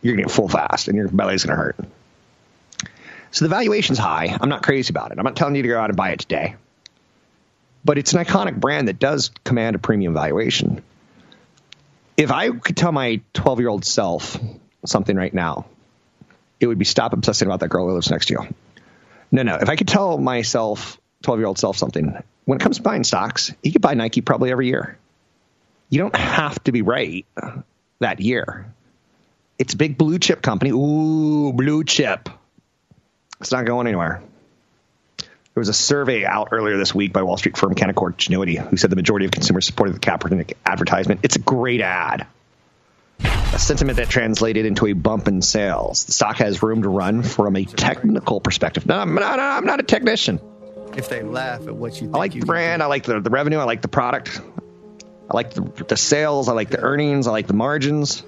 you're 0.00 0.14
gonna 0.14 0.26
get 0.26 0.30
full 0.30 0.48
fast 0.48 0.88
and 0.88 0.96
your 0.96 1.08
belly's 1.08 1.44
gonna 1.44 1.56
hurt. 1.56 1.76
So 3.30 3.44
the 3.44 3.48
valuation's 3.48 3.98
high. 3.98 4.36
I'm 4.38 4.48
not 4.48 4.62
crazy 4.62 4.92
about 4.92 5.12
it. 5.12 5.18
I'm 5.18 5.24
not 5.24 5.36
telling 5.36 5.54
you 5.54 5.62
to 5.62 5.68
go 5.68 5.78
out 5.78 5.90
and 5.90 5.96
buy 5.96 6.10
it 6.10 6.20
today, 6.20 6.56
but 7.84 7.98
it's 7.98 8.12
an 8.12 8.24
iconic 8.24 8.56
brand 8.58 8.88
that 8.88 8.98
does 8.98 9.30
command 9.44 9.76
a 9.76 9.78
premium 9.78 10.14
valuation. 10.14 10.82
If 12.16 12.30
I 12.30 12.50
could 12.50 12.76
tell 12.76 12.92
my 12.92 13.20
12 13.34 13.60
year 13.60 13.68
old 13.68 13.84
self 13.84 14.38
something 14.84 15.16
right 15.16 15.32
now, 15.32 15.66
it 16.60 16.66
would 16.66 16.78
be 16.78 16.84
stop 16.84 17.12
obsessing 17.12 17.46
about 17.46 17.60
that 17.60 17.68
girl 17.68 17.88
who 17.88 17.94
lives 17.94 18.10
next 18.10 18.26
to 18.26 18.34
you. 18.34 18.54
No, 19.30 19.42
no. 19.42 19.56
If 19.56 19.68
I 19.68 19.76
could 19.76 19.88
tell 19.88 20.18
myself 20.18 21.00
12 21.22 21.40
year 21.40 21.46
old 21.46 21.58
self 21.58 21.76
something. 21.76 22.16
When 22.44 22.58
it 22.58 22.62
comes 22.62 22.76
to 22.76 22.82
buying 22.82 23.04
stocks, 23.04 23.52
you 23.62 23.72
could 23.72 23.82
buy 23.82 23.94
Nike 23.94 24.20
probably 24.20 24.50
every 24.50 24.66
year. 24.66 24.98
You 25.88 25.98
don't 25.98 26.16
have 26.16 26.62
to 26.64 26.72
be 26.72 26.82
right 26.82 27.26
that 28.00 28.20
year. 28.20 28.72
It's 29.58 29.74
a 29.74 29.76
big 29.76 29.96
blue 29.96 30.18
chip 30.18 30.42
company. 30.42 30.70
Ooh, 30.70 31.52
blue 31.52 31.84
chip. 31.84 32.28
It's 33.40 33.52
not 33.52 33.64
going 33.64 33.86
anywhere. 33.86 34.22
There 35.18 35.60
was 35.60 35.68
a 35.68 35.74
survey 35.74 36.24
out 36.24 36.48
earlier 36.52 36.78
this 36.78 36.94
week 36.94 37.12
by 37.12 37.22
Wall 37.22 37.36
Street 37.36 37.58
firm 37.58 37.74
Canaccord 37.74 38.16
Genuity 38.16 38.56
who 38.56 38.76
said 38.76 38.90
the 38.90 38.96
majority 38.96 39.26
of 39.26 39.32
consumers 39.32 39.66
supported 39.66 39.94
the 39.94 40.00
Kaepernick 40.00 40.54
advertisement. 40.64 41.20
It's 41.22 41.36
a 41.36 41.40
great 41.40 41.82
ad. 41.82 42.26
A 43.20 43.58
sentiment 43.58 43.98
that 43.98 44.08
translated 44.08 44.64
into 44.64 44.86
a 44.86 44.94
bump 44.94 45.28
in 45.28 45.42
sales. 45.42 46.04
The 46.04 46.12
stock 46.12 46.36
has 46.36 46.62
room 46.62 46.82
to 46.82 46.88
run 46.88 47.22
from 47.22 47.54
a 47.54 47.66
technical 47.66 48.40
perspective. 48.40 48.86
No, 48.86 48.98
I'm 48.98 49.14
not, 49.14 49.38
I'm 49.38 49.66
not 49.66 49.78
a 49.78 49.82
technician 49.82 50.40
if 50.96 51.08
they 51.08 51.22
laugh 51.22 51.66
at 51.66 51.74
what 51.74 52.00
you 52.00 52.10
I 52.12 52.18
like 52.18 52.32
the 52.32 52.40
brand, 52.40 52.82
I 52.82 52.86
like 52.86 53.04
the, 53.04 53.20
the 53.20 53.30
revenue, 53.30 53.58
I 53.58 53.64
like 53.64 53.82
the 53.82 53.88
product, 53.88 54.40
I 55.30 55.34
like 55.34 55.54
the, 55.54 55.62
the 55.88 55.96
sales, 55.96 56.48
I 56.48 56.52
like 56.52 56.70
the 56.70 56.80
earnings, 56.80 57.26
I 57.26 57.30
like 57.30 57.46
the 57.46 57.54
margins. 57.54 58.22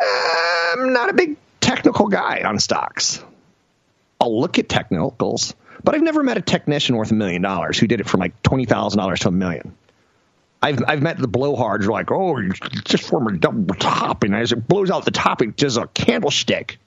I'm 0.00 0.92
not 0.92 1.10
a 1.10 1.12
big 1.12 1.36
technical 1.60 2.08
guy 2.08 2.42
on 2.44 2.58
stocks. 2.58 3.22
I'll 4.20 4.40
look 4.40 4.58
at 4.58 4.68
technicals, 4.68 5.54
but 5.82 5.94
I've 5.94 6.02
never 6.02 6.22
met 6.22 6.36
a 6.36 6.42
technician 6.42 6.96
worth 6.96 7.10
a 7.10 7.14
million 7.14 7.42
dollars 7.42 7.78
who 7.78 7.86
did 7.86 8.00
it 8.00 8.08
from 8.08 8.20
like 8.20 8.42
twenty 8.42 8.64
thousand 8.64 8.98
dollars 8.98 9.20
to 9.20 9.28
a 9.28 9.32
million. 9.32 9.74
I've 10.62 10.82
I've 10.86 11.02
met 11.02 11.18
the 11.18 11.28
blowhards 11.28 11.84
who 11.84 11.90
are 11.90 11.92
like, 11.92 12.10
oh, 12.10 12.40
just 12.84 13.04
form 13.04 13.26
a 13.28 13.36
double 13.36 13.74
top, 13.74 14.24
and 14.24 14.34
as 14.34 14.52
it 14.52 14.66
blows 14.66 14.90
out 14.90 15.04
the 15.04 15.10
top, 15.10 15.42
it 15.42 15.56
does 15.56 15.76
a 15.76 15.86
candlestick. 15.86 16.78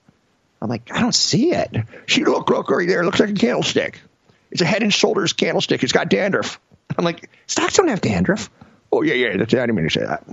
I'm 0.62 0.70
like, 0.70 0.92
I 0.92 1.00
don't 1.00 1.14
see 1.14 1.52
it. 1.52 1.70
She 2.08 2.26
look 2.26 2.50
look 2.50 2.70
right 2.72 2.88
there, 2.88 3.02
it 3.02 3.06
looks 3.06 3.20
like 3.20 3.30
a 3.30 3.34
candlestick. 3.34 4.02
It's 4.52 4.62
a 4.62 4.66
head 4.66 4.84
and 4.84 4.94
shoulders 4.94 5.34
candlestick. 5.34 5.84
It's 5.84 5.94
got 5.94 6.10
dandruff. 6.10 6.60
I'm 6.98 7.04
like, 7.04 7.30
stocks 7.48 7.76
don't 7.76 7.90
have 7.90 8.02
dandruff. 8.02 8.50
Oh, 8.92 9.02
yeah, 9.02 9.14
yeah. 9.14 9.30
I 9.30 9.46
didn't 9.46 9.76
mean 9.76 9.88
to 9.88 9.92
say 9.92 10.06
that. 10.06 10.24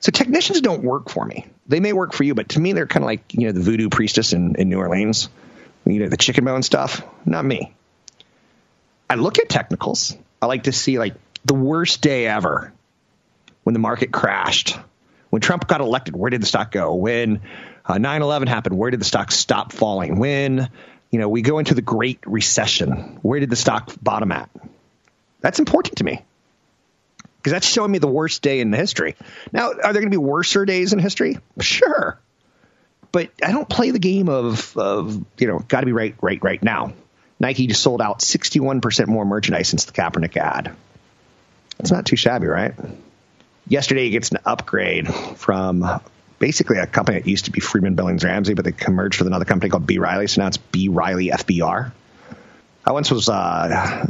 So 0.00 0.10
technicians 0.10 0.60
don't 0.60 0.82
work 0.82 1.10
for 1.10 1.24
me. 1.24 1.46
They 1.66 1.80
may 1.80 1.92
work 1.92 2.14
for 2.14 2.24
you, 2.24 2.34
but 2.34 2.50
to 2.50 2.60
me, 2.60 2.72
they're 2.72 2.86
kind 2.86 3.04
of 3.04 3.06
like, 3.06 3.34
you 3.34 3.46
know, 3.46 3.52
the 3.52 3.60
voodoo 3.60 3.90
priestess 3.90 4.32
in, 4.32 4.54
in 4.56 4.68
New 4.70 4.78
Orleans, 4.78 5.28
you 5.84 6.00
know, 6.00 6.08
the 6.08 6.16
chicken 6.16 6.44
bone 6.44 6.62
stuff. 6.62 7.02
Not 7.26 7.44
me. 7.44 7.74
I 9.10 9.16
look 9.16 9.38
at 9.38 9.48
technicals. 9.48 10.16
I 10.40 10.46
like 10.46 10.64
to 10.64 10.72
see 10.72 10.98
like 10.98 11.14
the 11.44 11.54
worst 11.54 12.00
day 12.00 12.26
ever 12.26 12.72
when 13.62 13.74
the 13.74 13.78
market 13.78 14.10
crashed. 14.10 14.78
When 15.28 15.42
Trump 15.42 15.68
got 15.68 15.80
elected, 15.80 16.16
where 16.16 16.30
did 16.30 16.42
the 16.42 16.46
stock 16.46 16.72
go? 16.72 16.94
When 16.94 17.42
uh, 17.84 17.98
9 17.98 18.22
11 18.22 18.48
happened, 18.48 18.78
where 18.78 18.90
did 18.90 19.00
the 19.00 19.04
stock 19.04 19.30
stop 19.30 19.72
falling? 19.72 20.18
When 20.18 20.70
you 21.10 21.18
know, 21.18 21.28
we 21.28 21.42
go 21.42 21.58
into 21.58 21.74
the 21.74 21.82
Great 21.82 22.20
Recession. 22.26 23.18
Where 23.22 23.40
did 23.40 23.50
the 23.50 23.56
stock 23.56 23.92
bottom 24.02 24.32
at? 24.32 24.48
That's 25.40 25.58
important 25.58 25.98
to 25.98 26.04
me 26.04 26.22
because 27.38 27.52
that's 27.52 27.66
showing 27.66 27.90
me 27.90 27.98
the 27.98 28.06
worst 28.06 28.42
day 28.42 28.60
in 28.60 28.70
the 28.70 28.76
history. 28.76 29.16
Now, 29.52 29.70
are 29.70 29.92
there 29.92 30.02
going 30.02 30.04
to 30.04 30.10
be 30.10 30.16
worser 30.18 30.64
days 30.64 30.92
in 30.92 30.98
history? 30.98 31.38
Sure. 31.60 32.18
but 33.12 33.30
I 33.42 33.52
don't 33.52 33.68
play 33.68 33.90
the 33.90 33.98
game 33.98 34.28
of, 34.28 34.76
of 34.76 35.24
you 35.38 35.46
know, 35.46 35.58
got 35.58 35.80
to 35.80 35.86
be 35.86 35.92
right, 35.92 36.14
right, 36.20 36.42
right 36.42 36.62
now. 36.62 36.92
Nike 37.38 37.66
just 37.66 37.82
sold 37.82 38.02
out 38.02 38.20
61% 38.20 39.06
more 39.08 39.24
merchandise 39.24 39.68
since 39.68 39.86
the 39.86 39.92
Kaepernick 39.92 40.36
ad. 40.36 40.76
It's 41.78 41.90
not 41.90 42.04
too 42.04 42.16
shabby, 42.16 42.46
right? 42.46 42.74
Yesterday, 43.66 44.06
it 44.06 44.10
gets 44.10 44.30
an 44.30 44.38
upgrade 44.44 45.12
from 45.12 45.82
basically 46.40 46.78
a 46.78 46.86
company 46.86 47.20
that 47.20 47.28
used 47.28 47.44
to 47.44 47.52
be 47.52 47.60
Friedman 47.60 47.94
Billings 47.94 48.24
Ramsey, 48.24 48.54
but 48.54 48.64
they 48.64 48.74
merged 48.90 49.20
with 49.20 49.28
another 49.28 49.44
company 49.44 49.70
called 49.70 49.86
B. 49.86 49.98
Riley. 49.98 50.26
So 50.26 50.40
now 50.40 50.48
it's 50.48 50.56
B. 50.56 50.88
Riley 50.88 51.28
FBR. 51.28 51.92
I 52.84 52.92
once 52.92 53.10
was 53.10 53.28
uh, 53.28 53.32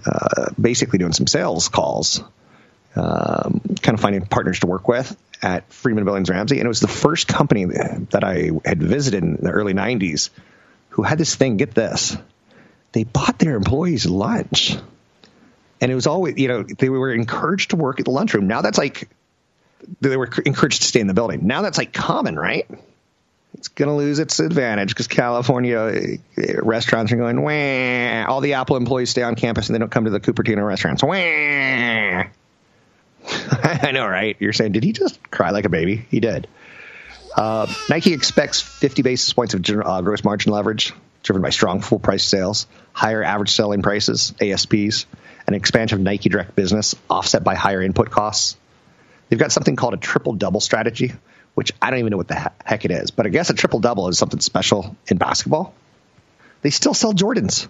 uh, 0.07 0.51
basically 0.59 1.01
doing 1.01 1.13
some 1.13 1.27
sales 1.27 1.69
calls, 1.69 2.23
um, 2.95 3.61
kind 3.83 3.95
of 3.95 4.01
finding 4.01 4.25
partners 4.25 4.61
to 4.61 4.69
work 4.69 4.89
with 4.89 5.15
at 5.43 5.71
Friedman 5.73 6.05
Billings 6.05 6.31
Ramsey, 6.31 6.59
and 6.59 6.65
it 6.65 6.69
was 6.69 6.81
the 6.81 6.89
first 6.89 7.27
company 7.27 7.65
that 7.65 8.23
I 8.23 8.51
had 8.65 8.81
visited 8.81 9.25
in 9.25 9.37
the 9.43 9.51
early 9.51 9.75
'90s 9.75 10.31
who 10.91 11.03
had 11.03 11.19
this 11.19 11.35
thing. 11.35 11.57
Get 11.57 11.75
this, 11.75 12.17
they 12.93 13.03
bought 13.03 13.41
their 13.41 13.57
employees 13.57 14.07
lunch, 14.07 14.77
and 15.81 15.91
it 15.91 15.95
was 15.95 16.07
always 16.07 16.39
you 16.39 16.47
know 16.47 16.63
they 16.63 16.89
were 16.89 17.13
encouraged 17.13 17.71
to 17.71 17.77
work 17.77 17.99
at 17.99 18.05
the 18.05 18.13
lunchroom. 18.13 18.47
Now 18.47 18.63
that's 18.63 18.79
like 18.79 19.09
they 20.01 20.17
were 20.17 20.29
encouraged 20.45 20.83
to 20.83 20.89
stay 20.89 21.01
in 21.01 21.07
the 21.07 21.15
building. 21.15 21.47
Now 21.47 21.63
that's 21.63 21.79
like 21.79 21.93
common, 21.93 22.39
right? 22.39 22.67
It's 23.55 23.69
going 23.69 23.89
to 23.89 23.95
lose 23.95 24.19
its 24.19 24.39
advantage 24.39 24.91
because 24.91 25.09
California 25.09 25.79
eh, 26.39 26.55
restaurants 26.63 27.13
are 27.13 27.17
going, 27.17 27.43
Wah. 27.43 28.33
all 28.33 28.41
the 28.41 28.55
Apple 28.55 28.77
employees 28.77 29.11
stay 29.11 29.23
on 29.23 29.35
campus 29.35 29.69
and 29.69 29.75
they 29.75 29.79
don't 29.79 29.91
come 29.91 30.05
to 30.05 30.11
the 30.11 30.21
Cupertino 30.21 30.67
restaurants. 30.67 31.03
Wah. 31.03 31.13
I 33.53 33.91
know, 33.93 34.07
right? 34.07 34.37
You're 34.39 34.53
saying, 34.53 34.73
did 34.73 34.85
he 34.85 34.93
just 34.93 35.31
cry 35.31 35.51
like 35.51 35.65
a 35.65 35.69
baby? 35.69 36.07
He 36.11 36.21
did. 36.21 36.47
Uh, 37.37 37.67
Nike 37.89 38.13
expects 38.13 38.61
50 38.61 39.03
basis 39.03 39.33
points 39.33 39.55
of 39.55 39.65
uh, 39.69 40.01
gross 40.03 40.25
margin 40.25 40.53
leverage, 40.53 40.93
driven 41.23 41.43
by 41.43 41.51
strong 41.51 41.81
full 41.81 41.99
price 41.99 42.25
sales, 42.25 42.67
higher 42.93 43.23
average 43.23 43.51
selling 43.51 43.83
prices, 43.83 44.33
ASPs, 44.41 45.07
and 45.47 45.57
expansion 45.57 45.99
of 45.99 46.05
Nike 46.05 46.29
direct 46.29 46.57
business, 46.57 46.95
offset 47.09 47.45
by 47.45 47.55
higher 47.55 47.83
input 47.83 48.11
costs. 48.11 48.57
They've 49.31 49.39
got 49.39 49.53
something 49.53 49.77
called 49.77 49.95
a 49.95 49.97
triple 49.97 50.35
double 50.35 50.61
strategy, 50.61 51.13
which 51.55 51.73
I 51.81 51.91
don't 51.91 52.01
even 52.01 52.11
know 52.11 52.17
what 52.17 52.29
the 52.29 52.51
heck 52.65 52.85
it 52.85 52.91
is. 52.91 53.13
But 53.13 53.27
I 53.27 53.29
guess 53.29 53.49
a 53.49 53.55
triple 53.55 53.79
double 53.79 54.09
is 54.09 54.19
something 54.19 54.41
special 54.41 54.97
in 55.07 55.19
basketball. 55.19 55.73
They 56.63 56.71
still 56.71 56.95
sell 56.95 57.15
Jordans. 57.15 57.69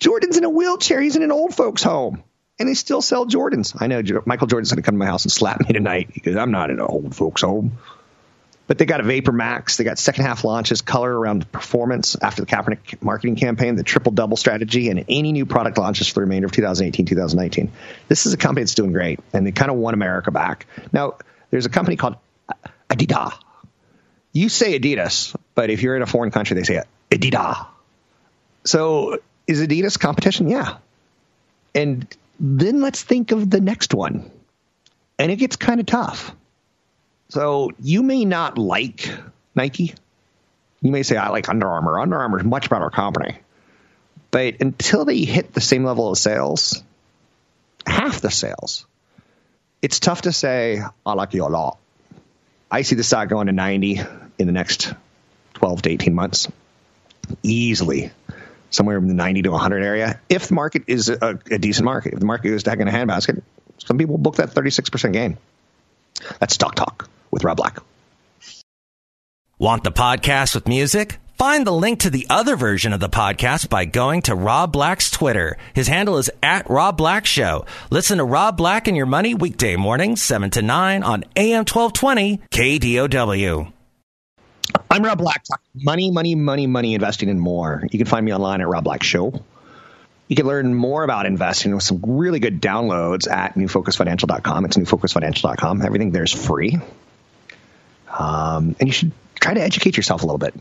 Jordan's 0.00 0.38
in 0.38 0.44
a 0.44 0.50
wheelchair. 0.50 1.00
He's 1.00 1.16
in 1.16 1.22
an 1.22 1.30
old 1.30 1.54
folks' 1.54 1.82
home. 1.82 2.24
And 2.58 2.68
they 2.68 2.74
still 2.74 3.02
sell 3.02 3.26
Jordans. 3.26 3.76
I 3.78 3.88
know 3.88 4.02
Michael 4.26 4.46
Jordan's 4.46 4.70
going 4.70 4.82
to 4.82 4.86
come 4.86 4.94
to 4.94 4.98
my 4.98 5.06
house 5.06 5.24
and 5.24 5.32
slap 5.32 5.60
me 5.60 5.72
tonight 5.72 6.10
because 6.14 6.36
I'm 6.36 6.50
not 6.50 6.70
in 6.70 6.80
an 6.80 6.86
old 6.86 7.14
folks' 7.14 7.42
home. 7.42 7.78
But 8.66 8.78
they 8.78 8.86
got 8.86 9.00
a 9.00 9.02
Vapor 9.02 9.32
Max. 9.32 9.76
They 9.76 9.84
got 9.84 9.98
second 9.98 10.24
half 10.24 10.42
launches, 10.42 10.80
color 10.80 11.12
around 11.12 11.50
performance 11.52 12.16
after 12.20 12.42
the 12.42 12.46
Kaepernick 12.46 13.02
marketing 13.02 13.36
campaign, 13.36 13.76
the 13.76 13.82
triple 13.82 14.12
double 14.12 14.38
strategy, 14.38 14.88
and 14.88 15.04
any 15.08 15.32
new 15.32 15.44
product 15.44 15.76
launches 15.76 16.08
for 16.08 16.14
the 16.14 16.20
remainder 16.22 16.46
of 16.46 16.52
2018, 16.52 17.04
2019. 17.04 17.70
This 18.08 18.24
is 18.24 18.32
a 18.32 18.38
company 18.38 18.62
that's 18.62 18.74
doing 18.74 18.92
great, 18.92 19.20
and 19.34 19.46
they 19.46 19.52
kind 19.52 19.70
of 19.70 19.76
won 19.76 19.92
America 19.92 20.30
back. 20.30 20.66
Now, 20.92 21.18
there's 21.50 21.66
a 21.66 21.70
company 21.70 21.96
called 21.96 22.16
Adidas. 22.88 23.34
You 24.32 24.48
say 24.48 24.78
Adidas, 24.78 25.36
but 25.54 25.70
if 25.70 25.82
you're 25.82 25.96
in 25.96 26.02
a 26.02 26.06
foreign 26.06 26.30
country, 26.30 26.56
they 26.56 26.64
say 26.64 26.82
Adidas. 27.10 27.66
So 28.64 29.18
is 29.46 29.60
Adidas 29.60 29.98
competition? 30.00 30.48
Yeah. 30.48 30.78
And 31.74 32.06
then 32.40 32.80
let's 32.80 33.02
think 33.02 33.30
of 33.30 33.50
the 33.50 33.60
next 33.60 33.92
one. 33.94 34.30
And 35.18 35.30
it 35.30 35.36
gets 35.36 35.56
kind 35.56 35.80
of 35.80 35.86
tough 35.86 36.34
so 37.28 37.70
you 37.80 38.02
may 38.02 38.24
not 38.24 38.58
like 38.58 39.10
Nike. 39.54 39.94
You 40.80 40.90
may 40.90 41.02
say, 41.02 41.16
I 41.16 41.30
like 41.30 41.48
Under 41.48 41.66
Armour. 41.66 41.98
Under 41.98 42.16
Armour 42.18 42.38
is 42.38 42.44
much 42.44 42.68
better 42.68 42.90
company. 42.90 43.38
But 44.30 44.60
until 44.60 45.04
they 45.04 45.18
hit 45.18 45.52
the 45.52 45.60
same 45.60 45.84
level 45.84 46.10
of 46.10 46.18
sales, 46.18 46.82
half 47.86 48.20
the 48.20 48.30
sales, 48.30 48.86
it's 49.80 50.00
tough 50.00 50.22
to 50.22 50.32
say, 50.32 50.82
I 51.06 51.12
like 51.14 51.34
you 51.34 51.44
a 51.44 51.48
lot. 51.48 51.78
I 52.70 52.82
see 52.82 52.96
the 52.96 53.04
stock 53.04 53.28
going 53.28 53.46
to 53.46 53.52
90 53.52 54.00
in 54.38 54.46
the 54.46 54.52
next 54.52 54.92
12 55.54 55.82
to 55.82 55.90
18 55.90 56.14
months. 56.14 56.48
Easily. 57.42 58.10
Somewhere 58.70 58.98
in 58.98 59.06
the 59.06 59.14
90 59.14 59.42
to 59.42 59.50
100 59.52 59.82
area. 59.82 60.20
If 60.28 60.48
the 60.48 60.54
market 60.54 60.84
is 60.88 61.08
a, 61.08 61.38
a 61.50 61.58
decent 61.58 61.84
market, 61.84 62.14
if 62.14 62.18
the 62.18 62.26
market 62.26 62.50
goes 62.50 62.64
heck 62.64 62.80
in 62.80 62.88
a 62.88 62.90
handbasket, 62.90 63.42
some 63.78 63.98
people 63.98 64.18
book 64.18 64.36
that 64.36 64.50
36% 64.50 65.12
gain. 65.12 65.38
That's 66.40 66.54
Stock 66.54 66.74
Talk 66.74 67.08
with 67.34 67.44
Rob 67.44 67.58
Black. 67.58 67.78
Want 69.58 69.84
the 69.84 69.92
podcast 69.92 70.54
with 70.54 70.66
music? 70.66 71.18
Find 71.36 71.66
the 71.66 71.72
link 71.72 72.00
to 72.00 72.10
the 72.10 72.26
other 72.30 72.54
version 72.56 72.92
of 72.92 73.00
the 73.00 73.08
podcast 73.08 73.68
by 73.68 73.84
going 73.84 74.22
to 74.22 74.34
Rob 74.34 74.72
Black's 74.72 75.10
Twitter. 75.10 75.56
His 75.74 75.88
handle 75.88 76.16
is 76.16 76.30
at 76.42 76.70
Rob 76.70 76.96
Black 76.96 77.26
Show. 77.26 77.66
Listen 77.90 78.18
to 78.18 78.24
Rob 78.24 78.56
Black 78.56 78.86
and 78.86 78.96
Your 78.96 79.06
Money 79.06 79.34
weekday 79.34 79.76
mornings, 79.76 80.22
7 80.22 80.50
to 80.50 80.62
9 80.62 81.02
on 81.02 81.24
AM 81.36 81.64
1220 81.66 82.38
KDOW. 82.50 83.72
I'm 84.90 85.04
Rob 85.04 85.18
Black, 85.18 85.44
money, 85.74 86.10
money, 86.10 86.34
money, 86.34 86.66
money, 86.66 86.94
investing, 86.94 87.28
and 87.28 87.40
more. 87.40 87.84
You 87.90 87.98
can 87.98 88.06
find 88.06 88.24
me 88.24 88.32
online 88.32 88.60
at 88.60 88.68
Rob 88.68 88.84
Black 88.84 89.02
Show. 89.02 89.42
You 90.28 90.36
can 90.36 90.46
learn 90.46 90.74
more 90.74 91.04
about 91.04 91.26
investing 91.26 91.74
with 91.74 91.82
some 91.82 92.00
really 92.02 92.38
good 92.38 92.62
downloads 92.62 93.30
at 93.30 93.54
newfocusfinancial.com. 93.54 94.64
It's 94.64 94.76
newfocusfinancial.com. 94.76 95.82
Everything 95.82 96.12
there's 96.12 96.32
free. 96.32 96.78
Um, 98.16 98.76
and 98.78 98.88
you 98.88 98.92
should 98.92 99.12
try 99.40 99.54
to 99.54 99.60
educate 99.60 99.96
yourself 99.96 100.22
a 100.22 100.26
little 100.26 100.38
bit. 100.38 100.54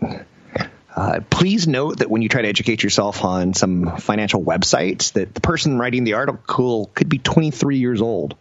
Uh, 0.96 1.22
please 1.30 1.68
note 1.68 2.00
that 2.00 2.10
when 2.10 2.22
you 2.22 2.30
try 2.30 2.42
to 2.44 2.48
educate 2.48 2.84
yourself 2.84 3.24
on 3.24 3.54
some 3.54 3.98
financial 3.98 4.44
websites, 4.44 5.13
that 5.13 5.34
the 5.34 5.42
person 5.42 5.80
writing 5.80 6.04
the 6.04 6.13
article 6.13 6.92
could 6.94 7.10
be 7.10 7.18
23 7.18 7.78
years 7.78 8.02
old. 8.02 8.36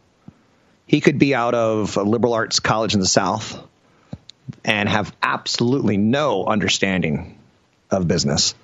He 0.87 1.01
could 1.01 1.19
be 1.19 1.35
out 1.35 1.55
of 1.55 1.97
a 1.97 2.03
liberal 2.03 2.35
arts 2.35 2.61
college 2.61 2.93
in 2.93 3.01
the 3.01 3.07
South 3.07 3.59
and 4.65 4.89
have 4.89 5.15
absolutely 5.23 5.97
no 5.97 6.45
understanding 6.45 7.39
of 7.91 8.07
business, 8.07 8.55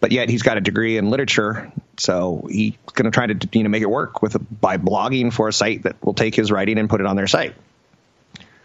but 0.00 0.12
yet 0.12 0.28
he's 0.28 0.42
got 0.42 0.58
a 0.58 0.60
degree 0.60 0.98
in 0.98 1.08
literature, 1.08 1.72
so 1.96 2.46
he's 2.50 2.74
going 2.92 3.04
to 3.06 3.10
try 3.10 3.26
to 3.26 3.48
you 3.52 3.62
know 3.62 3.70
make 3.70 3.82
it 3.82 3.88
work 3.88 4.20
with 4.20 4.36
by 4.60 4.76
blogging 4.76 5.32
for 5.32 5.48
a 5.48 5.52
site 5.52 5.84
that 5.84 6.04
will 6.04 6.14
take 6.14 6.34
his 6.34 6.52
writing 6.52 6.78
and 6.78 6.90
put 6.90 7.00
it 7.00 7.06
on 7.06 7.16
their 7.16 7.26
site. 7.26 7.54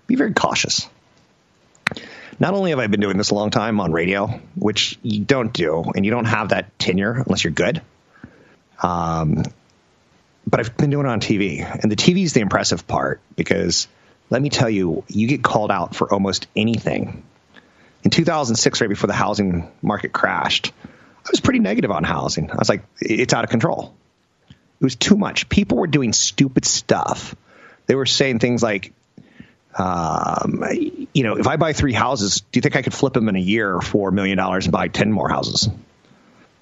Be 0.08 0.15
very 0.15 0.34
cautious 0.34 0.89
not 2.43 2.56
only 2.56 2.71
have 2.71 2.79
I 2.79 2.88
been 2.88 2.99
doing 2.99 3.17
this 3.17 3.29
a 3.29 3.36
long 3.36 3.51
time 3.51 3.79
on 3.79 3.93
radio, 3.93 4.27
which 4.56 4.99
you 5.01 5.21
don't 5.23 5.53
do, 5.53 5.82
and 5.95 6.03
you 6.03 6.12
don't 6.12 6.25
have 6.25 6.49
that 6.49 6.77
tenure 6.77 7.13
unless 7.13 7.45
you're 7.45 7.53
good. 7.53 7.82
Um, 8.82 9.43
but 10.45 10.60
I've 10.60 10.75
been 10.75 10.89
doing 10.89 11.06
it 11.06 11.10
on 11.10 11.21
TV, 11.21 11.63
and 11.63 11.89
the 11.89 11.95
TV 11.95 12.25
is 12.25 12.34
the 12.34 12.41
impressive 12.41 12.86
part 12.86 13.21
because 13.38 13.88
let 14.29 14.41
me 14.41 14.49
tell 14.49 14.69
you, 14.69 15.06
you 15.08 15.25
get 15.29 15.41
called 15.41 15.71
out 15.71 15.95
for 15.95 16.13
almost 16.13 16.47
anything. 16.53 17.23
In 18.03 18.12
2006, 18.12 18.82
right 18.82 18.89
before 18.89 19.08
the 19.08 19.13
housing 19.13 19.71
market 19.82 20.12
crashed, 20.12 20.73
I 21.25 21.29
was 21.32 21.39
pretty 21.39 21.60
negative 21.60 21.91
on 21.91 22.03
housing. 22.03 22.51
I 22.51 22.56
was 22.56 22.67
like, 22.67 22.84
it's 22.99 23.34
out 23.34 23.45
of 23.45 23.51
control. 23.51 23.95
It 24.49 24.84
was 24.84 24.97
too 24.97 25.15
much. 25.15 25.47
People 25.47 25.77
were 25.77 25.88
doing 25.88 26.12
stupid 26.12 26.65
stuff. 26.65 27.38
They 27.86 27.95
were 27.95 28.06
saying 28.06 28.39
things 28.39 28.62
like, 28.62 28.91
um, 29.77 30.63
you 31.13 31.23
know, 31.23 31.38
if 31.38 31.47
I 31.47 31.57
buy 31.57 31.73
three 31.73 31.93
houses, 31.93 32.41
do 32.51 32.57
you 32.57 32.62
think 32.62 32.75
I 32.75 32.81
could 32.81 32.93
flip 32.93 33.13
them 33.13 33.29
in 33.29 33.36
a 33.36 33.39
year 33.39 33.81
for 33.81 34.09
a 34.09 34.12
million 34.12 34.38
dollars 34.38 34.65
and 34.65 34.71
buy 34.71 34.88
10 34.88 35.12
more 35.12 35.29
houses? 35.29 35.69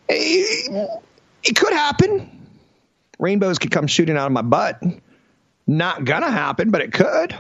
It, 0.08 0.90
it 1.44 1.56
could 1.56 1.74
happen. 1.74 2.48
Rainbows 3.20 3.60
could 3.60 3.72
come 3.72 3.88
shooting 3.88 4.18
out 4.18 4.28
of 4.28 4.32
my 4.32 4.42
butt. 4.42 4.82
Not 5.68 6.06
gonna 6.06 6.32
happen, 6.32 6.72
but 6.72 6.82
it 6.82 6.94
could. 6.94 7.36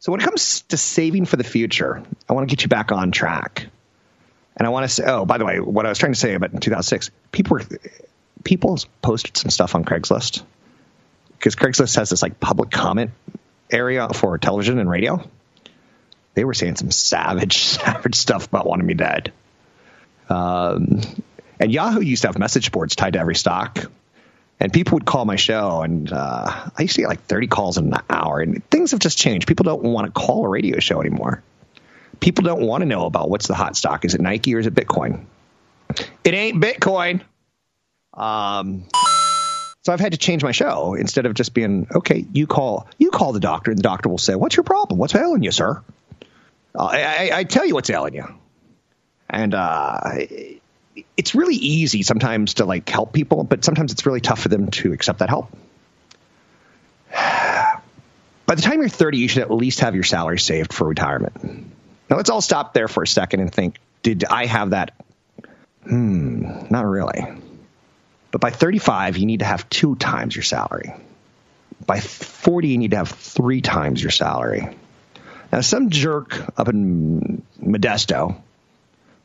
So 0.00 0.10
when 0.10 0.20
it 0.20 0.24
comes 0.24 0.62
to 0.62 0.76
saving 0.76 1.26
for 1.26 1.36
the 1.36 1.44
future, 1.44 2.02
I 2.28 2.32
want 2.32 2.48
to 2.48 2.52
get 2.52 2.64
you 2.64 2.68
back 2.68 2.90
on 2.90 3.12
track. 3.12 3.68
And 4.56 4.66
I 4.66 4.70
want 4.70 4.84
to 4.84 4.88
say, 4.88 5.04
oh, 5.06 5.24
by 5.24 5.38
the 5.38 5.44
way, 5.44 5.60
what 5.60 5.86
I 5.86 5.88
was 5.88 5.98
trying 5.98 6.12
to 6.12 6.18
say 6.18 6.34
about 6.34 6.52
in 6.52 6.58
2006, 6.58 7.10
people 7.30 7.56
were, 7.56 7.78
people 8.42 8.78
posted 9.00 9.36
some 9.36 9.50
stuff 9.50 9.76
on 9.76 9.84
Craigslist 9.84 10.42
because 11.38 11.54
Craigslist 11.54 11.96
has 11.96 12.10
this 12.10 12.20
like 12.20 12.40
public 12.40 12.70
comment 12.70 13.12
area 13.72 14.08
for 14.08 14.38
television 14.38 14.78
and 14.78 14.88
radio, 14.88 15.22
they 16.34 16.44
were 16.44 16.54
saying 16.54 16.76
some 16.76 16.90
savage, 16.90 17.56
savage 17.58 18.14
stuff 18.14 18.46
about 18.46 18.66
wanting 18.66 18.86
me 18.86 18.94
dead. 18.94 19.32
Um, 20.28 21.00
and 21.60 21.70
Yahoo 21.72 22.00
used 22.00 22.22
to 22.22 22.28
have 22.28 22.38
message 22.38 22.72
boards 22.72 22.96
tied 22.96 23.12
to 23.14 23.18
every 23.18 23.36
stock. 23.36 23.90
And 24.58 24.72
people 24.72 24.94
would 24.94 25.04
call 25.04 25.24
my 25.24 25.34
show, 25.34 25.82
and 25.82 26.12
uh, 26.12 26.70
I 26.78 26.82
used 26.82 26.94
to 26.94 27.00
get 27.00 27.08
like 27.08 27.24
30 27.24 27.48
calls 27.48 27.78
in 27.78 27.92
an 27.92 28.00
hour. 28.08 28.40
And 28.40 28.64
things 28.70 28.92
have 28.92 29.00
just 29.00 29.18
changed. 29.18 29.48
People 29.48 29.64
don't 29.64 29.82
want 29.82 30.06
to 30.06 30.12
call 30.12 30.44
a 30.44 30.48
radio 30.48 30.78
show 30.78 31.00
anymore. 31.00 31.42
People 32.20 32.44
don't 32.44 32.62
want 32.62 32.82
to 32.82 32.86
know 32.86 33.06
about 33.06 33.28
what's 33.28 33.48
the 33.48 33.54
hot 33.54 33.76
stock. 33.76 34.04
Is 34.04 34.14
it 34.14 34.20
Nike 34.20 34.54
or 34.54 34.60
is 34.60 34.66
it 34.68 34.74
Bitcoin? 34.74 35.24
It 36.22 36.34
ain't 36.34 36.62
Bitcoin. 36.62 37.22
Um, 38.14 38.84
so 39.82 39.92
I've 39.92 40.00
had 40.00 40.12
to 40.12 40.18
change 40.18 40.44
my 40.44 40.52
show 40.52 40.94
instead 40.94 41.26
of 41.26 41.34
just 41.34 41.54
being 41.54 41.88
okay. 41.94 42.24
You 42.32 42.46
call 42.46 42.86
you 42.98 43.10
call 43.10 43.32
the 43.32 43.40
doctor, 43.40 43.70
and 43.70 43.78
the 43.78 43.82
doctor 43.82 44.08
will 44.08 44.18
say, 44.18 44.34
"What's 44.34 44.56
your 44.56 44.64
problem? 44.64 44.98
What's 44.98 45.14
ailing 45.14 45.42
you, 45.42 45.50
sir?" 45.50 45.82
Uh, 46.74 46.84
I, 46.84 47.30
I, 47.34 47.44
tell 47.44 47.66
you 47.66 47.74
what's 47.74 47.90
ailing 47.90 48.14
you. 48.14 48.24
and 49.28 49.52
uh, 49.52 50.00
it's 51.18 51.34
really 51.34 51.56
easy 51.56 52.02
sometimes 52.02 52.54
to 52.54 52.64
like 52.64 52.88
help 52.88 53.12
people, 53.12 53.44
but 53.44 53.62
sometimes 53.62 53.92
it's 53.92 54.06
really 54.06 54.22
tough 54.22 54.40
for 54.40 54.48
them 54.48 54.70
to 54.70 54.92
accept 54.92 55.18
that 55.18 55.28
help. 55.28 55.50
By 57.12 58.54
the 58.54 58.62
time 58.62 58.80
you're 58.80 58.88
30, 58.88 59.18
you 59.18 59.28
should 59.28 59.42
at 59.42 59.50
least 59.50 59.80
have 59.80 59.94
your 59.94 60.04
salary 60.04 60.38
saved 60.38 60.72
for 60.72 60.86
retirement. 60.86 61.42
Now 62.08 62.16
let's 62.16 62.30
all 62.30 62.40
stop 62.40 62.72
there 62.72 62.88
for 62.88 63.02
a 63.02 63.06
second 63.06 63.40
and 63.40 63.52
think: 63.52 63.78
Did 64.02 64.24
I 64.24 64.46
have 64.46 64.70
that? 64.70 64.94
Hmm, 65.84 66.66
not 66.70 66.86
really. 66.86 67.26
But 68.32 68.40
by 68.40 68.50
35, 68.50 69.18
you 69.18 69.26
need 69.26 69.40
to 69.40 69.44
have 69.44 69.68
two 69.68 69.94
times 69.94 70.34
your 70.34 70.42
salary. 70.42 70.92
By 71.86 72.00
40, 72.00 72.68
you 72.68 72.78
need 72.78 72.90
to 72.92 72.96
have 72.96 73.10
three 73.10 73.60
times 73.60 74.02
your 74.02 74.10
salary. 74.10 74.76
Now, 75.52 75.60
some 75.60 75.90
jerk 75.90 76.34
up 76.56 76.68
in 76.68 77.42
Modesto 77.62 78.40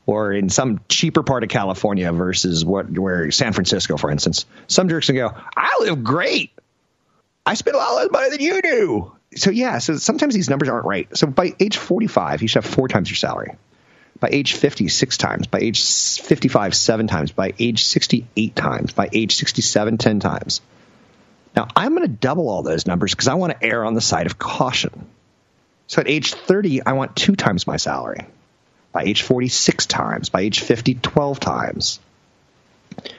or 0.05 0.33
in 0.33 0.49
some 0.49 0.81
cheaper 0.89 1.23
part 1.23 1.43
of 1.43 1.49
California 1.49 2.11
versus 2.11 2.65
what 2.65 2.89
where 2.89 3.31
San 3.31 3.53
Francisco, 3.53 3.95
for 3.95 4.11
instance, 4.11 4.45
some 4.67 4.89
jerks 4.89 5.05
can 5.05 5.15
go, 5.15 5.33
I 5.55 5.77
live 5.81 6.03
great. 6.03 6.51
I 7.45 7.53
spend 7.53 7.75
a 7.75 7.79
lot 7.79 7.95
less 7.95 8.11
money 8.11 8.29
than 8.29 8.41
you 8.41 8.61
do. 8.61 9.11
So 9.35 9.51
yeah, 9.51 9.77
so 9.77 9.95
sometimes 9.95 10.33
these 10.33 10.49
numbers 10.49 10.67
aren't 10.67 10.85
right. 10.85 11.15
So 11.15 11.27
by 11.27 11.53
age 11.61 11.77
45, 11.77 12.41
you 12.41 12.49
should 12.49 12.63
have 12.63 12.73
four 12.73 12.89
times 12.89 13.09
your 13.09 13.15
salary. 13.15 13.55
By 14.19 14.29
age 14.31 14.53
50, 14.53 14.87
six 14.87 15.17
times. 15.17 15.47
By 15.47 15.59
age 15.59 15.83
55, 15.83 16.75
seven 16.75 17.07
times. 17.07 17.31
By 17.31 17.53
age 17.59 17.83
68 17.83 18.55
times. 18.55 18.93
By 18.93 19.09
age 19.11 19.35
67, 19.35 19.97
10 19.97 20.19
times. 20.19 20.61
Now, 21.55 21.67
I'm 21.75 21.95
going 21.95 22.07
to 22.07 22.13
double 22.13 22.49
all 22.49 22.63
those 22.63 22.87
numbers 22.87 23.13
because 23.13 23.27
I 23.27 23.35
want 23.35 23.53
to 23.53 23.65
err 23.65 23.85
on 23.85 23.93
the 23.93 24.01
side 24.01 24.25
of 24.25 24.37
caution. 24.37 25.07
So 25.87 26.01
at 26.01 26.07
age 26.07 26.33
30, 26.33 26.85
I 26.85 26.93
want 26.93 27.15
two 27.15 27.35
times 27.35 27.67
my 27.67 27.77
salary. 27.77 28.25
By 28.91 29.03
age 29.03 29.21
40, 29.21 29.47
six 29.47 29.85
times. 29.85 30.29
By 30.29 30.41
age 30.41 30.59
50, 30.59 30.95
12 30.95 31.39
times. 31.39 31.99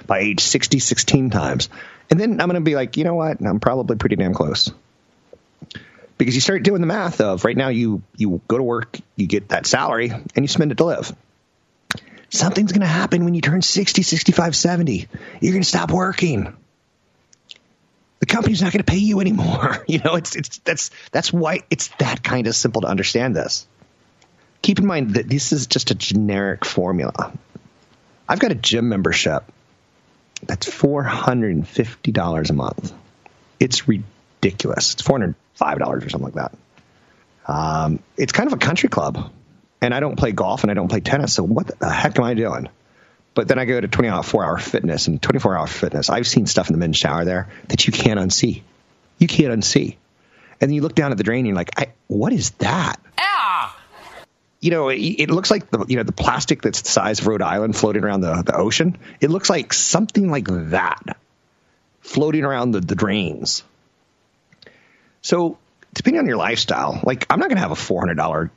By 0.06 0.20
age 0.20 0.40
60, 0.40 0.78
16 0.78 1.30
times. 1.30 1.68
And 2.10 2.18
then 2.18 2.40
I'm 2.40 2.48
going 2.48 2.54
to 2.54 2.60
be 2.60 2.74
like, 2.74 2.96
you 2.96 3.04
know 3.04 3.14
what? 3.14 3.40
I'm 3.40 3.60
probably 3.60 3.96
pretty 3.96 4.16
damn 4.16 4.34
close. 4.34 4.72
Because 6.18 6.34
you 6.34 6.40
start 6.40 6.64
doing 6.64 6.80
the 6.80 6.86
math 6.86 7.20
of 7.20 7.44
right 7.44 7.56
now 7.56 7.68
you 7.68 8.02
you 8.16 8.40
go 8.48 8.58
to 8.58 8.62
work, 8.62 8.98
you 9.16 9.26
get 9.26 9.50
that 9.50 9.66
salary, 9.66 10.10
and 10.10 10.44
you 10.44 10.48
spend 10.48 10.72
it 10.72 10.78
to 10.78 10.84
live. 10.84 11.14
Something's 12.30 12.72
going 12.72 12.82
to 12.82 12.86
happen 12.86 13.24
when 13.24 13.34
you 13.34 13.40
turn 13.40 13.62
60, 13.62 14.02
65, 14.02 14.54
70. 14.54 15.08
You're 15.40 15.52
going 15.52 15.62
to 15.62 15.68
stop 15.68 15.90
working. 15.90 16.54
The 18.18 18.26
company's 18.26 18.60
not 18.60 18.72
going 18.72 18.84
to 18.84 18.90
pay 18.92 18.98
you 18.98 19.20
anymore. 19.20 19.84
You 19.88 20.00
know, 20.00 20.16
it's 20.16 20.36
it's 20.36 20.58
that's 20.58 20.90
that's 21.12 21.32
why 21.32 21.60
it's 21.70 21.88
that 21.98 22.22
kind 22.22 22.46
of 22.46 22.54
simple 22.54 22.82
to 22.82 22.88
understand 22.88 23.34
this 23.34 23.66
keep 24.62 24.78
in 24.78 24.86
mind 24.86 25.14
that 25.14 25.28
this 25.28 25.52
is 25.52 25.66
just 25.66 25.90
a 25.90 25.94
generic 25.94 26.64
formula. 26.64 27.32
I've 28.28 28.38
got 28.38 28.52
a 28.52 28.54
gym 28.54 28.88
membership 28.88 29.44
that's 30.42 30.68
$450 30.68 32.50
a 32.50 32.52
month. 32.52 32.92
It's 33.58 33.88
ridiculous. 33.88 34.92
It's 34.92 35.02
$405 35.58 36.06
or 36.06 36.08
something 36.08 36.32
like 36.32 36.34
that. 36.34 36.54
Um, 37.46 38.00
it's 38.16 38.32
kind 38.32 38.46
of 38.46 38.52
a 38.52 38.58
country 38.58 38.88
club. 38.88 39.32
And 39.80 39.94
I 39.94 40.00
don't 40.00 40.16
play 40.16 40.32
golf 40.32 40.64
and 40.64 40.70
I 40.70 40.74
don't 40.74 40.88
play 40.88 41.00
tennis. 41.00 41.34
So 41.34 41.44
what 41.44 41.78
the 41.78 41.88
heck 41.88 42.18
am 42.18 42.24
I 42.24 42.34
doing? 42.34 42.68
But 43.34 43.46
then 43.46 43.58
I 43.58 43.64
go 43.64 43.80
to 43.80 43.86
24 43.86 44.44
hour 44.44 44.58
fitness 44.58 45.06
and 45.06 45.22
24 45.22 45.56
hour 45.56 45.66
fitness. 45.66 46.10
I've 46.10 46.26
seen 46.26 46.46
stuff 46.46 46.68
in 46.68 46.72
the 46.72 46.78
men's 46.78 46.96
shower 46.96 47.24
there 47.24 47.48
that 47.68 47.86
you 47.86 47.92
can't 47.92 48.18
unsee. 48.18 48.62
You 49.18 49.28
can't 49.28 49.52
unsee. 49.54 49.96
And 50.60 50.68
then 50.68 50.74
you 50.74 50.82
look 50.82 50.96
down 50.96 51.12
at 51.12 51.18
the 51.18 51.24
drain 51.24 51.40
and 51.40 51.46
you're 51.48 51.56
like, 51.56 51.70
what 52.08 52.32
is 52.32 52.50
that? 52.58 52.96
Ah! 53.16 53.78
You 54.60 54.72
know, 54.72 54.88
it, 54.88 54.96
it, 54.96 55.30
looks 55.30 55.52
like 55.52 55.70
the 55.70 55.84
you 55.86 55.96
know 55.96 56.02
the 56.02 56.10
plastic 56.10 56.62
that's 56.62 56.82
the 56.82 56.88
size 56.88 57.20
of 57.20 57.28
Rhode 57.28 57.42
Island 57.42 57.76
floating 57.76 58.02
around 58.02 58.22
the, 58.22 58.42
the 58.42 58.56
ocean. 58.56 58.98
It 59.20 59.30
looks 59.30 59.48
like 59.48 59.72
something 59.72 60.28
like 60.28 60.48
that 60.48 61.16
floating 62.00 62.44
around 62.44 62.72
the, 62.72 62.80
the 62.80 62.96
drains. 62.96 63.62
So 65.22 65.58
depending 65.94 66.20
on 66.20 66.26
your 66.26 66.36
lifestyle, 66.36 67.00
like 67.04 67.26
I'm 67.30 67.38
not 67.38 67.48
going 67.48 67.56
to 67.56 67.62
have 67.62 67.72
a 67.72 67.76
four 67.76 68.00
hundred 68.00 68.16
dollar 68.16 68.50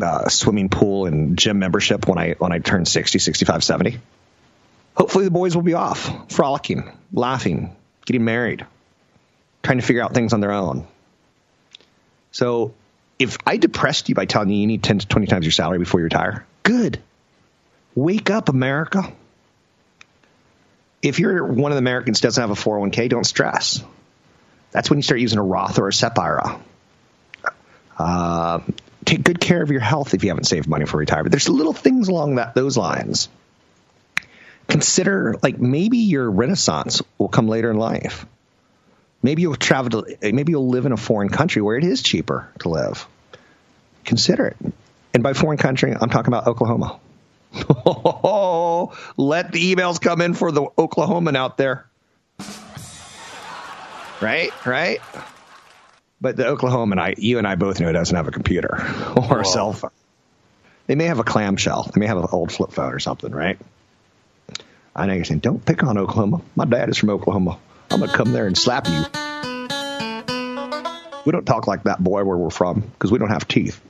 uh, 0.00 0.28
swimming 0.28 0.68
pool 0.68 1.06
and 1.06 1.38
gym 1.38 1.58
membership 1.58 2.06
when 2.08 2.18
I 2.18 2.34
when 2.38 2.52
I 2.52 2.58
turn 2.58 2.84
60, 2.84 3.18
65, 3.18 3.64
70. 3.64 3.98
Hopefully 4.96 5.24
the 5.24 5.30
boys 5.30 5.56
will 5.56 5.62
be 5.62 5.74
off, 5.74 6.32
frolicking, 6.32 6.90
laughing, 7.12 7.74
getting 8.06 8.24
married, 8.24 8.64
trying 9.62 9.78
to 9.78 9.84
figure 9.84 10.02
out 10.02 10.14
things 10.14 10.32
on 10.32 10.40
their 10.40 10.52
own. 10.52 10.86
So 12.30 12.74
if 13.18 13.38
I 13.46 13.56
depressed 13.56 14.08
you 14.08 14.14
by 14.14 14.26
telling 14.26 14.50
you 14.50 14.56
you 14.58 14.66
need 14.66 14.82
10 14.82 15.00
to 15.00 15.06
20 15.06 15.26
times 15.26 15.44
your 15.44 15.52
salary 15.52 15.78
before 15.78 16.00
you 16.00 16.04
retire, 16.04 16.46
good. 16.62 17.00
Wake 17.94 18.30
up, 18.30 18.48
America. 18.48 19.12
If 21.02 21.18
you're 21.18 21.44
one 21.44 21.70
of 21.70 21.76
the 21.76 21.80
Americans 21.80 22.20
doesn't 22.20 22.40
have 22.40 22.50
a 22.50 22.60
401k, 22.60 23.08
don't 23.08 23.24
stress. 23.24 23.82
That's 24.74 24.90
when 24.90 24.98
you 24.98 25.02
start 25.02 25.20
using 25.20 25.38
a 25.38 25.42
Roth 25.42 25.78
or 25.78 25.86
a 25.86 25.92
SEP 25.92 26.18
IRA. 26.18 26.60
Uh, 27.96 28.58
take 29.04 29.22
good 29.22 29.38
care 29.38 29.62
of 29.62 29.70
your 29.70 29.80
health 29.80 30.14
if 30.14 30.24
you 30.24 30.30
haven't 30.30 30.44
saved 30.44 30.68
money 30.68 30.84
for 30.84 30.96
retirement. 30.96 31.30
There's 31.30 31.48
little 31.48 31.72
things 31.72 32.08
along 32.08 32.34
that 32.34 32.56
those 32.56 32.76
lines. 32.76 33.28
Consider 34.66 35.36
like 35.44 35.60
maybe 35.60 35.98
your 35.98 36.28
renaissance 36.28 37.02
will 37.18 37.28
come 37.28 37.46
later 37.46 37.70
in 37.70 37.76
life. 37.76 38.26
Maybe 39.22 39.42
you'll 39.42 39.54
travel 39.54 40.02
to, 40.02 40.32
maybe 40.32 40.50
you'll 40.50 40.68
live 40.68 40.86
in 40.86 40.92
a 40.92 40.96
foreign 40.96 41.28
country 41.28 41.62
where 41.62 41.76
it 41.76 41.84
is 41.84 42.02
cheaper 42.02 42.50
to 42.58 42.68
live. 42.68 43.06
Consider 44.04 44.48
it. 44.48 44.56
And 45.14 45.22
by 45.22 45.34
foreign 45.34 45.56
country, 45.58 45.94
I'm 45.98 46.10
talking 46.10 46.28
about 46.28 46.48
Oklahoma. 46.48 46.98
let 49.16 49.52
the 49.52 49.72
emails 49.72 50.00
come 50.00 50.20
in 50.20 50.34
for 50.34 50.50
the 50.50 50.62
Oklahoman 50.62 51.36
out 51.36 51.56
there. 51.56 51.86
Right? 54.24 54.66
Right? 54.66 55.00
But 56.20 56.36
the 56.36 56.44
Oklahoman, 56.44 56.98
I, 56.98 57.14
you 57.18 57.36
and 57.36 57.46
I 57.46 57.54
both 57.56 57.80
know, 57.80 57.92
doesn't 57.92 58.16
have 58.16 58.26
a 58.26 58.30
computer 58.30 58.74
or 59.16 59.22
Whoa. 59.22 59.40
a 59.40 59.44
cell 59.44 59.72
phone. 59.74 59.90
They 60.86 60.94
may 60.94 61.04
have 61.04 61.18
a 61.18 61.24
clamshell. 61.24 61.90
They 61.94 62.00
may 62.00 62.06
have 62.06 62.16
an 62.16 62.26
old 62.32 62.50
flip 62.50 62.72
phone 62.72 62.92
or 62.92 62.98
something, 62.98 63.30
right? 63.30 63.58
I 64.96 65.06
know 65.06 65.12
you're 65.12 65.24
saying, 65.24 65.40
don't 65.40 65.64
pick 65.64 65.82
on 65.82 65.98
Oklahoma. 65.98 66.40
My 66.56 66.64
dad 66.64 66.88
is 66.88 66.96
from 66.96 67.10
Oklahoma. 67.10 67.58
I'm 67.90 67.98
going 67.98 68.10
to 68.10 68.16
come 68.16 68.32
there 68.32 68.46
and 68.46 68.56
slap 68.56 68.86
you. 68.88 69.04
We 71.26 71.32
don't 71.32 71.44
talk 71.44 71.66
like 71.66 71.84
that 71.84 72.02
boy 72.02 72.24
where 72.24 72.36
we're 72.36 72.50
from 72.50 72.80
because 72.80 73.10
we 73.10 73.18
don't 73.18 73.30
have 73.30 73.46
teeth. 73.48 73.80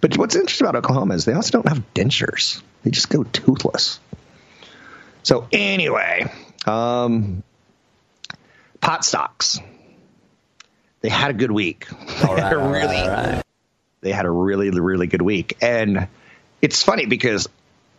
But 0.00 0.16
what's 0.16 0.36
interesting 0.36 0.66
about 0.66 0.76
Oklahoma 0.84 1.14
is 1.14 1.24
they 1.24 1.32
also 1.32 1.50
don't 1.50 1.68
have 1.68 1.82
dentures. 1.94 2.62
They 2.82 2.90
just 2.90 3.08
go 3.08 3.24
toothless. 3.24 4.00
So 5.22 5.48
anyway, 5.52 6.30
um, 6.66 7.42
pot 8.86 9.04
stocks. 9.04 9.58
They 11.00 11.08
had 11.08 11.30
a 11.30 11.34
good 11.34 11.50
week. 11.50 11.88
All 12.24 12.36
right, 12.36 12.52
really, 12.52 12.96
all 12.96 13.08
right. 13.08 13.42
They 14.00 14.12
had 14.12 14.24
a 14.24 14.30
really, 14.30 14.70
really 14.70 15.08
good 15.08 15.22
week. 15.22 15.56
And 15.60 16.08
it's 16.62 16.82
funny 16.82 17.06
because 17.06 17.48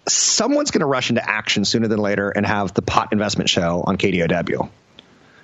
someone's 0.08 0.72
going 0.72 0.80
to 0.80 0.88
rush 0.88 1.10
into 1.10 1.30
action 1.30 1.66
sooner 1.66 1.88
than 1.88 2.00
later 2.00 2.30
and 2.30 2.46
have 2.46 2.74
the 2.74 2.82
pot 2.82 3.12
investment 3.12 3.50
show 3.50 3.84
on 3.86 3.98
KDOW 3.98 4.70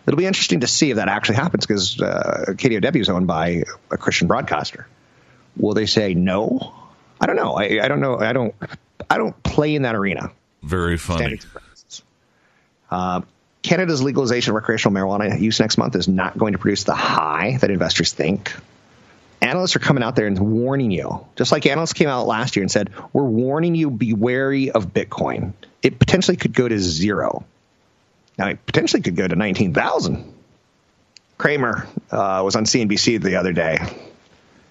it'll 0.05 0.17
be 0.17 0.25
interesting 0.25 0.61
to 0.61 0.67
see 0.67 0.91
if 0.91 0.97
that 0.97 1.07
actually 1.07 1.35
happens 1.35 1.65
because 1.65 2.01
uh, 2.01 2.45
KDOW 2.47 2.95
is 2.99 3.09
owned 3.09 3.27
by 3.27 3.63
a 3.91 3.97
Christian 3.97 4.27
broadcaster. 4.27 4.87
Will 5.57 5.73
they 5.73 5.85
say 5.85 6.13
no? 6.13 6.73
I 7.21 7.25
don't 7.25 7.35
know. 7.35 7.53
I, 7.53 7.79
I 7.81 7.87
don't 7.87 8.01
know. 8.01 8.19
I 8.19 8.33
don't. 8.33 8.53
I 9.09 9.17
don't 9.17 9.41
play 9.43 9.75
in 9.75 9.83
that 9.83 9.95
arena. 9.95 10.31
Very 10.61 10.97
funny. 10.97 11.39
Uh, 12.89 13.21
Canada's 13.63 14.03
legalization 14.03 14.51
of 14.51 14.55
recreational 14.55 14.93
marijuana 14.93 15.39
use 15.39 15.59
next 15.59 15.77
month 15.77 15.95
is 15.95 16.07
not 16.07 16.37
going 16.37 16.53
to 16.53 16.59
produce 16.59 16.83
the 16.83 16.93
high 16.93 17.57
that 17.61 17.71
investors 17.71 18.13
think. 18.13 18.53
Analysts 19.41 19.75
are 19.75 19.79
coming 19.79 20.03
out 20.03 20.15
there 20.15 20.27
and 20.27 20.37
warning 20.39 20.91
you, 20.91 21.25
just 21.35 21.51
like 21.51 21.65
analysts 21.65 21.93
came 21.93 22.07
out 22.07 22.27
last 22.27 22.55
year 22.55 22.63
and 22.63 22.71
said, 22.71 22.91
"We're 23.11 23.23
warning 23.23 23.75
you, 23.75 23.89
be 23.89 24.13
wary 24.13 24.71
of 24.71 24.93
Bitcoin. 24.93 25.53
It 25.81 25.99
potentially 25.99 26.37
could 26.37 26.53
go 26.53 26.67
to 26.67 26.79
zero 26.79 27.45
now, 28.37 28.47
it 28.47 28.65
potentially 28.65 29.01
could 29.01 29.15
go 29.15 29.27
to 29.27 29.35
19,000. 29.35 30.33
Cramer 31.37 31.87
uh, 32.11 32.41
was 32.43 32.55
on 32.55 32.65
CNBC 32.65 33.21
the 33.21 33.35
other 33.35 33.53
day. 33.53 33.79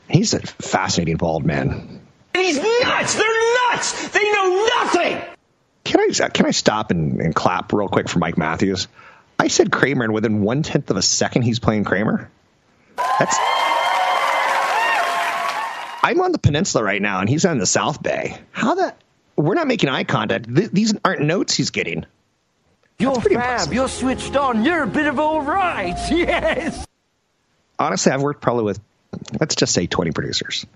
He's 0.09 0.35
a 0.35 0.41
fascinating 0.41 1.17
bald 1.17 1.45
man. 1.45 2.01
And 2.35 2.43
he's 2.43 2.57
nuts! 2.57 3.15
They're 3.15 3.71
nuts! 3.71 4.09
They 4.09 4.33
know 4.33 4.69
nothing! 4.79 5.32
Can 5.85 6.01
I, 6.01 6.29
can 6.29 6.47
I 6.47 6.51
stop 6.51 6.91
and, 6.91 7.21
and 7.21 7.35
clap 7.35 7.73
real 7.73 7.89
quick 7.89 8.09
for 8.09 8.19
Mike 8.19 8.39
Matthews? 8.39 8.89
I 9.39 9.49
said 9.49 9.73
Cramer, 9.73 10.05
and 10.05 10.15
within 10.15 10.43
one 10.43 10.63
tenth 10.63 10.91
of 10.91 10.97
a 10.97 11.03
second, 11.03 11.43
he's 11.43 11.59
playing 11.59 11.85
Cramer. 11.85 12.31
That's. 12.97 13.37
I'm 16.05 16.21
on 16.21 16.33
the 16.33 16.39
peninsula 16.39 16.85
right 16.85 17.01
now, 17.01 17.21
and 17.21 17.29
he's 17.29 17.45
on 17.45 17.59
the 17.59 17.67
South 17.67 18.03
Bay. 18.03 18.39
How 18.53 18.75
that? 18.77 19.01
We're 19.37 19.55
not 19.55 19.67
making 19.67 19.89
eye 19.89 20.05
contact. 20.05 20.55
Th- 20.55 20.71
these 20.71 20.95
aren't 21.05 21.23
notes 21.23 21.55
he's 21.55 21.71
getting. 21.71 22.07
You're 22.99 23.15
fab. 23.15 23.27
Impressive. 23.27 23.73
You're 23.73 23.89
switched 23.89 24.37
on. 24.37 24.65
You're 24.65 24.83
a 24.83 24.87
bit 24.87 25.07
of 25.07 25.19
all 25.19 25.41
right. 25.41 25.97
Yes. 26.11 26.87
Honestly, 27.79 28.13
I've 28.13 28.23
worked 28.23 28.41
probably 28.41 28.65
with, 28.65 28.81
let's 29.41 29.57
just 29.57 29.75
say 29.75 29.87
20 29.89 30.13
producers. 30.13 30.67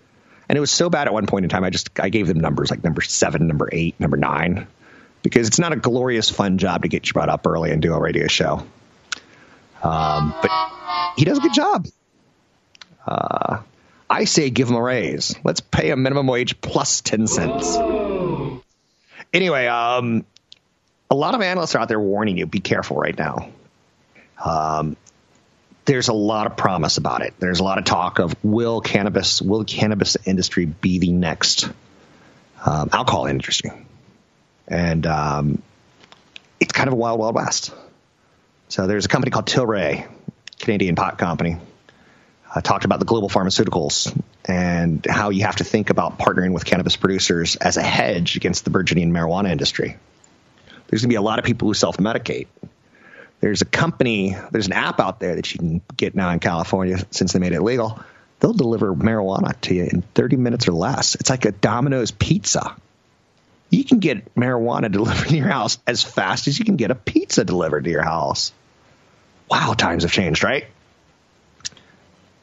And 0.48 0.56
it 0.56 0.60
was 0.60 0.72
so 0.72 0.90
bad 0.90 1.06
at 1.06 1.12
one 1.12 1.26
point 1.26 1.44
in 1.44 1.50
time, 1.50 1.62
I 1.62 1.70
just 1.70 1.90
I 2.00 2.08
gave 2.08 2.26
them 2.26 2.40
numbers 2.40 2.70
like 2.70 2.82
number 2.82 3.00
seven, 3.00 3.46
number 3.46 3.68
eight, 3.70 4.00
number 4.00 4.16
nine, 4.16 4.66
because 5.26 5.48
it's 5.48 5.58
not 5.58 5.72
a 5.72 5.76
glorious, 5.76 6.30
fun 6.30 6.56
job 6.56 6.82
to 6.82 6.88
get 6.88 7.08
you 7.08 7.12
brought 7.12 7.28
up 7.28 7.44
early 7.48 7.72
and 7.72 7.82
do 7.82 7.92
a 7.92 7.98
radio 7.98 8.28
show. 8.28 8.64
Um, 9.82 10.32
but 10.40 10.52
he 11.16 11.24
does 11.24 11.38
a 11.38 11.40
good 11.40 11.52
job. 11.52 11.88
Uh, 13.04 13.62
I 14.08 14.22
say 14.22 14.50
give 14.50 14.68
him 14.68 14.76
a 14.76 14.80
raise. 14.80 15.34
Let's 15.42 15.58
pay 15.58 15.90
a 15.90 15.96
minimum 15.96 16.28
wage 16.28 16.60
plus 16.60 17.00
10 17.00 17.26
cents. 17.26 17.76
Anyway, 19.34 19.66
um, 19.66 20.24
a 21.10 21.16
lot 21.16 21.34
of 21.34 21.42
analysts 21.42 21.74
are 21.74 21.80
out 21.80 21.88
there 21.88 21.98
warning 21.98 22.38
you 22.38 22.46
be 22.46 22.60
careful 22.60 22.96
right 22.96 23.18
now. 23.18 23.48
Um, 24.44 24.96
there's 25.86 26.06
a 26.06 26.12
lot 26.12 26.46
of 26.46 26.56
promise 26.56 26.98
about 26.98 27.22
it. 27.22 27.34
There's 27.40 27.58
a 27.58 27.64
lot 27.64 27.78
of 27.78 27.84
talk 27.84 28.20
of 28.20 28.36
will 28.44 28.80
cannabis, 28.80 29.42
will 29.42 29.64
cannabis 29.64 30.16
industry 30.24 30.66
be 30.66 31.00
the 31.00 31.10
next 31.10 31.68
um, 32.64 32.90
alcohol 32.92 33.26
industry? 33.26 33.72
And 34.68 35.06
um, 35.06 35.62
it's 36.60 36.72
kind 36.72 36.88
of 36.88 36.94
a 36.94 36.96
wild, 36.96 37.18
wild 37.18 37.34
west. 37.34 37.72
So 38.68 38.86
there's 38.86 39.04
a 39.04 39.08
company 39.08 39.30
called 39.30 39.46
Tilray, 39.46 40.08
Canadian 40.58 40.96
pot 40.96 41.18
company, 41.18 41.58
I 42.56 42.60
talked 42.62 42.86
about 42.86 43.00
the 43.00 43.04
global 43.04 43.28
pharmaceuticals 43.28 44.18
and 44.46 45.04
how 45.06 45.28
you 45.28 45.44
have 45.44 45.56
to 45.56 45.64
think 45.64 45.90
about 45.90 46.18
partnering 46.18 46.54
with 46.54 46.64
cannabis 46.64 46.96
producers 46.96 47.56
as 47.56 47.76
a 47.76 47.82
hedge 47.82 48.36
against 48.36 48.64
the 48.64 48.70
burgeoning 48.70 49.12
marijuana 49.12 49.50
industry. 49.50 49.98
There's 50.88 51.02
going 51.02 51.08
to 51.10 51.12
be 51.12 51.16
a 51.16 51.22
lot 51.22 51.38
of 51.38 51.44
people 51.44 51.68
who 51.68 51.74
self 51.74 51.98
medicate. 51.98 52.46
There's 53.40 53.60
a 53.60 53.66
company, 53.66 54.36
there's 54.52 54.68
an 54.68 54.72
app 54.72 55.00
out 55.00 55.20
there 55.20 55.34
that 55.34 55.52
you 55.52 55.58
can 55.58 55.82
get 55.94 56.14
now 56.14 56.30
in 56.30 56.38
California 56.38 57.04
since 57.10 57.34
they 57.34 57.38
made 57.38 57.52
it 57.52 57.60
legal. 57.60 58.00
They'll 58.40 58.54
deliver 58.54 58.94
marijuana 58.94 59.60
to 59.62 59.74
you 59.74 59.84
in 59.84 60.00
30 60.00 60.36
minutes 60.36 60.66
or 60.66 60.72
less. 60.72 61.14
It's 61.16 61.28
like 61.28 61.44
a 61.44 61.52
Domino's 61.52 62.10
pizza. 62.10 62.74
You 63.70 63.84
can 63.84 63.98
get 63.98 64.34
marijuana 64.34 64.90
delivered 64.92 65.28
to 65.28 65.36
your 65.36 65.48
house 65.48 65.78
as 65.86 66.02
fast 66.02 66.48
as 66.48 66.58
you 66.58 66.64
can 66.64 66.76
get 66.76 66.90
a 66.90 66.94
pizza 66.94 67.44
delivered 67.44 67.84
to 67.84 67.90
your 67.90 68.02
house. 68.02 68.52
Wow, 69.50 69.74
times 69.74 70.02
have 70.02 70.12
changed, 70.12 70.42
right? 70.42 70.66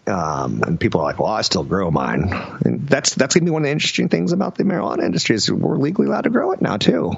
Um, 0.05 0.63
and 0.63 0.79
people 0.79 1.01
are 1.01 1.03
like, 1.03 1.19
"Well, 1.19 1.31
I 1.31 1.41
still 1.41 1.63
grow 1.63 1.89
mine." 1.89 2.29
And 2.65 2.87
that's 2.87 3.15
that's 3.15 3.35
gonna 3.35 3.45
be 3.45 3.51
one 3.51 3.61
of 3.61 3.67
the 3.67 3.71
interesting 3.71 4.09
things 4.09 4.33
about 4.33 4.55
the 4.55 4.63
marijuana 4.63 5.03
industry 5.03 5.35
is 5.35 5.49
we're 5.49 5.77
legally 5.77 6.07
allowed 6.07 6.25
to 6.25 6.29
grow 6.29 6.51
it 6.51 6.61
now 6.61 6.77
too. 6.77 7.13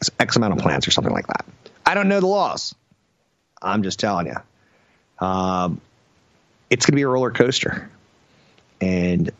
It's 0.00 0.10
X 0.18 0.36
amount 0.36 0.54
of 0.54 0.58
plants 0.58 0.88
or 0.88 0.90
something 0.90 1.12
like 1.12 1.28
that. 1.28 1.46
I 1.84 1.94
don't 1.94 2.08
know 2.08 2.20
the 2.20 2.26
laws. 2.26 2.74
I'm 3.62 3.82
just 3.82 4.00
telling 4.00 4.26
you. 4.26 5.24
Um, 5.24 5.80
it's 6.68 6.84
gonna 6.84 6.96
be 6.96 7.02
a 7.02 7.08
roller 7.08 7.30
coaster, 7.30 7.88
and 8.80 9.30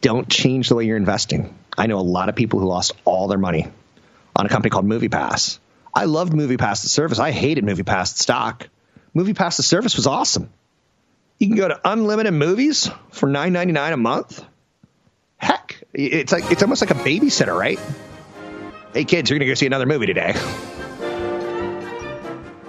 don't 0.00 0.28
change 0.28 0.68
the 0.68 0.74
way 0.74 0.86
you're 0.86 0.96
investing. 0.96 1.54
I 1.78 1.86
know 1.86 1.98
a 1.98 2.02
lot 2.02 2.28
of 2.28 2.34
people 2.34 2.58
who 2.58 2.66
lost 2.66 2.92
all 3.04 3.28
their 3.28 3.38
money 3.38 3.68
on 4.34 4.44
a 4.44 4.48
company 4.48 4.70
called 4.70 4.86
MoviePass. 4.86 5.60
I 5.94 6.04
loved 6.04 6.32
MoviePass 6.32 6.82
the 6.82 6.88
service. 6.88 7.18
I 7.18 7.30
hated 7.30 7.64
MoviePass 7.64 8.16
stock. 8.16 8.68
MoviePass 9.14 9.56
the 9.56 9.62
service 9.62 9.96
was 9.96 10.06
awesome. 10.06 10.50
You 11.38 11.46
can 11.46 11.56
go 11.56 11.68
to 11.68 11.80
unlimited 11.84 12.34
movies 12.34 12.90
for 13.10 13.28
nine 13.28 13.52
ninety 13.52 13.72
nine 13.72 13.92
a 13.92 13.96
month. 13.96 14.44
Heck, 15.36 15.84
it's 15.94 16.32
like 16.32 16.50
it's 16.50 16.62
almost 16.62 16.82
like 16.82 16.90
a 16.90 16.94
babysitter, 16.94 17.56
right? 17.56 17.78
Hey 18.92 19.04
kids, 19.04 19.30
you're 19.30 19.38
gonna 19.38 19.48
go 19.48 19.54
see 19.54 19.66
another 19.66 19.86
movie 19.86 20.06
today. 20.06 20.32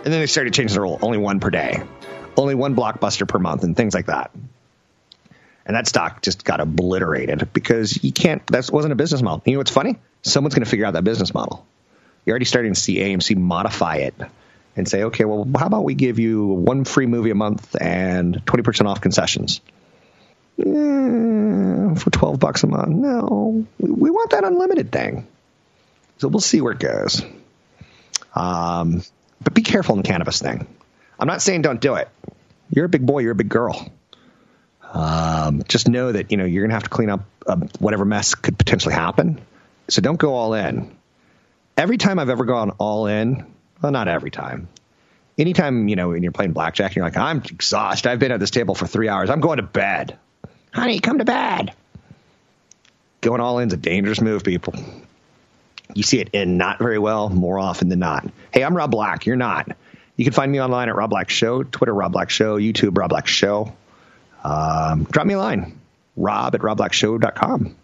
And 0.04 0.14
then 0.14 0.22
they 0.22 0.28
started 0.28 0.54
changing 0.54 0.76
the 0.76 0.82
rule: 0.82 1.00
only 1.02 1.18
one 1.18 1.40
per 1.40 1.50
day, 1.50 1.82
only 2.38 2.54
one 2.54 2.76
blockbuster 2.76 3.28
per 3.28 3.40
month, 3.40 3.64
and 3.64 3.76
things 3.76 3.96
like 3.96 4.06
that. 4.06 4.32
And 5.66 5.76
that 5.76 5.88
stock 5.88 6.22
just 6.22 6.44
got 6.44 6.62
obliterated 6.62 7.54
because 7.54 8.04
you 8.04 8.12
can't. 8.12 8.46
That 8.48 8.70
wasn't 8.72 8.94
a 8.94 8.96
business 8.96 9.22
model. 9.22 9.44
You 9.46 9.54
know 9.54 9.60
what's 9.60 9.72
funny? 9.72 9.98
Someone's 10.24 10.56
going 10.56 10.64
to 10.64 10.70
figure 10.70 10.86
out 10.86 10.94
that 10.94 11.04
business 11.04 11.34
model. 11.34 11.66
You're 12.26 12.34
already 12.34 12.46
starting 12.46 12.74
to 12.74 12.80
see 12.80 12.98
AMC 12.98 13.38
modify 13.38 13.98
it 13.98 14.16
and 14.76 14.88
say, 14.88 15.04
okay, 15.04 15.26
well, 15.26 15.48
how 15.58 15.68
about 15.68 15.84
we 15.84 15.94
give 15.94 16.20
you 16.20 16.46
one 16.48 16.86
free 16.86 17.06
movie 17.06 17.30
a 17.30 17.36
month 17.36 17.76
and 17.80 18.46
20% 18.46 18.86
off 18.86 19.02
concessions? 19.02 19.62
for 21.96 22.10
12 22.10 22.40
bucks 22.40 22.64
a 22.64 22.68
month. 22.68 22.90
No, 22.90 23.66
we, 23.80 24.10
want 24.10 24.32
that 24.32 24.44
unlimited 24.44 24.92
thing. 24.92 25.28
So 26.18 26.28
we'll 26.28 26.42
see 26.42 26.62
where 26.62 26.74
it 26.74 26.80
goes. 26.80 27.22
Um, 28.36 29.04
but 29.42 29.54
be 29.54 29.62
careful 29.62 29.96
in 29.96 30.02
the 30.02 30.08
cannabis 30.08 30.42
thing. 30.42 30.68
I'm 31.20 31.28
not 31.28 31.42
saying 31.42 31.62
don't 31.62 31.80
do 31.80 31.96
it. 31.96 32.10
You're 32.70 32.86
a 32.86 32.90
big 32.90 33.06
boy, 33.06 33.20
you're 33.20 33.32
a 33.32 33.36
big 33.36 33.50
girl. 33.50 33.90
Um, 34.92 35.64
just 35.68 35.88
know 35.88 36.12
that 36.12 36.32
you 36.32 36.38
know 36.38 36.46
you're 36.46 36.64
going 36.64 36.72
to 36.72 36.76
have 36.76 36.84
to 36.84 36.90
clean 36.90 37.10
up 37.10 37.22
uh, 37.46 37.58
whatever 37.80 38.06
mess 38.06 38.36
could 38.36 38.58
potentially 38.58 38.94
happen. 38.94 39.40
So 39.88 40.02
don't 40.02 40.18
go 40.18 40.34
all 40.36 40.54
in. 40.54 40.96
Every 41.78 41.98
time 41.98 42.20
I've 42.20 42.30
ever 42.30 42.46
gone 42.46 42.72
all 42.72 43.08
in, 43.08 43.46
well, 43.82 43.92
not 43.92 44.08
every 44.08 44.32
time. 44.32 44.68
Anytime, 45.38 45.88
you 45.88 45.96
know, 45.96 46.10
when 46.10 46.22
you're 46.22 46.34
playing 46.34 46.52
blackjack, 46.52 46.92
and 46.92 46.96
you're 46.98 47.06
like, 47.06 47.16
I'm 47.16 47.38
exhausted. 47.38 48.10
I've 48.10 48.20
been 48.20 48.32
at 48.32 48.40
this 48.40 48.52
table 48.52 48.76
for 48.76 48.88
three 48.88 49.08
hours. 49.08 49.30
I'm 49.30 49.40
going 49.40 49.58
to 49.58 49.64
bed. 49.64 50.18
Honey, 50.74 51.00
come 51.00 51.20
to 51.20 51.26
bed. 51.26 51.74
Going 53.22 53.42
all 53.42 53.60
in 53.60 53.70
is 53.70 53.74
a 53.74 53.78
dangerous 53.78 54.22
move, 54.22 54.44
people. 54.44 54.74
You 55.94 56.04
see 56.04 56.20
it 56.20 56.30
in 56.34 56.58
not 56.58 56.80
very 56.80 57.00
well 57.00 57.30
more 57.30 57.58
often 57.58 57.90
than 57.90 58.00
not. 58.00 58.30
Hey, 58.54 58.64
I'm 58.64 58.76
Rob 58.76 58.92
Black. 58.92 59.26
You're 59.26 59.36
not. 59.36 59.76
You 60.16 60.26
can 60.26 60.34
find 60.34 60.52
me 60.52 60.62
online 60.62 60.90
at 60.90 60.96
Rob 60.96 61.10
Black 61.10 61.30
Show, 61.30 61.64
Twitter 61.64 61.94
Rob 61.94 62.12
Black 62.12 62.30
Show, 62.30 62.58
YouTube 62.58 62.98
Rob 62.98 63.10
Black 63.10 63.26
Show. 63.26 63.74
Um, 64.44 65.04
drop 65.06 65.26
me 65.28 65.34
a 65.34 65.38
line, 65.38 65.80
rob 66.16 66.56
at 66.56 66.62
robblackshow.com. 66.62 67.76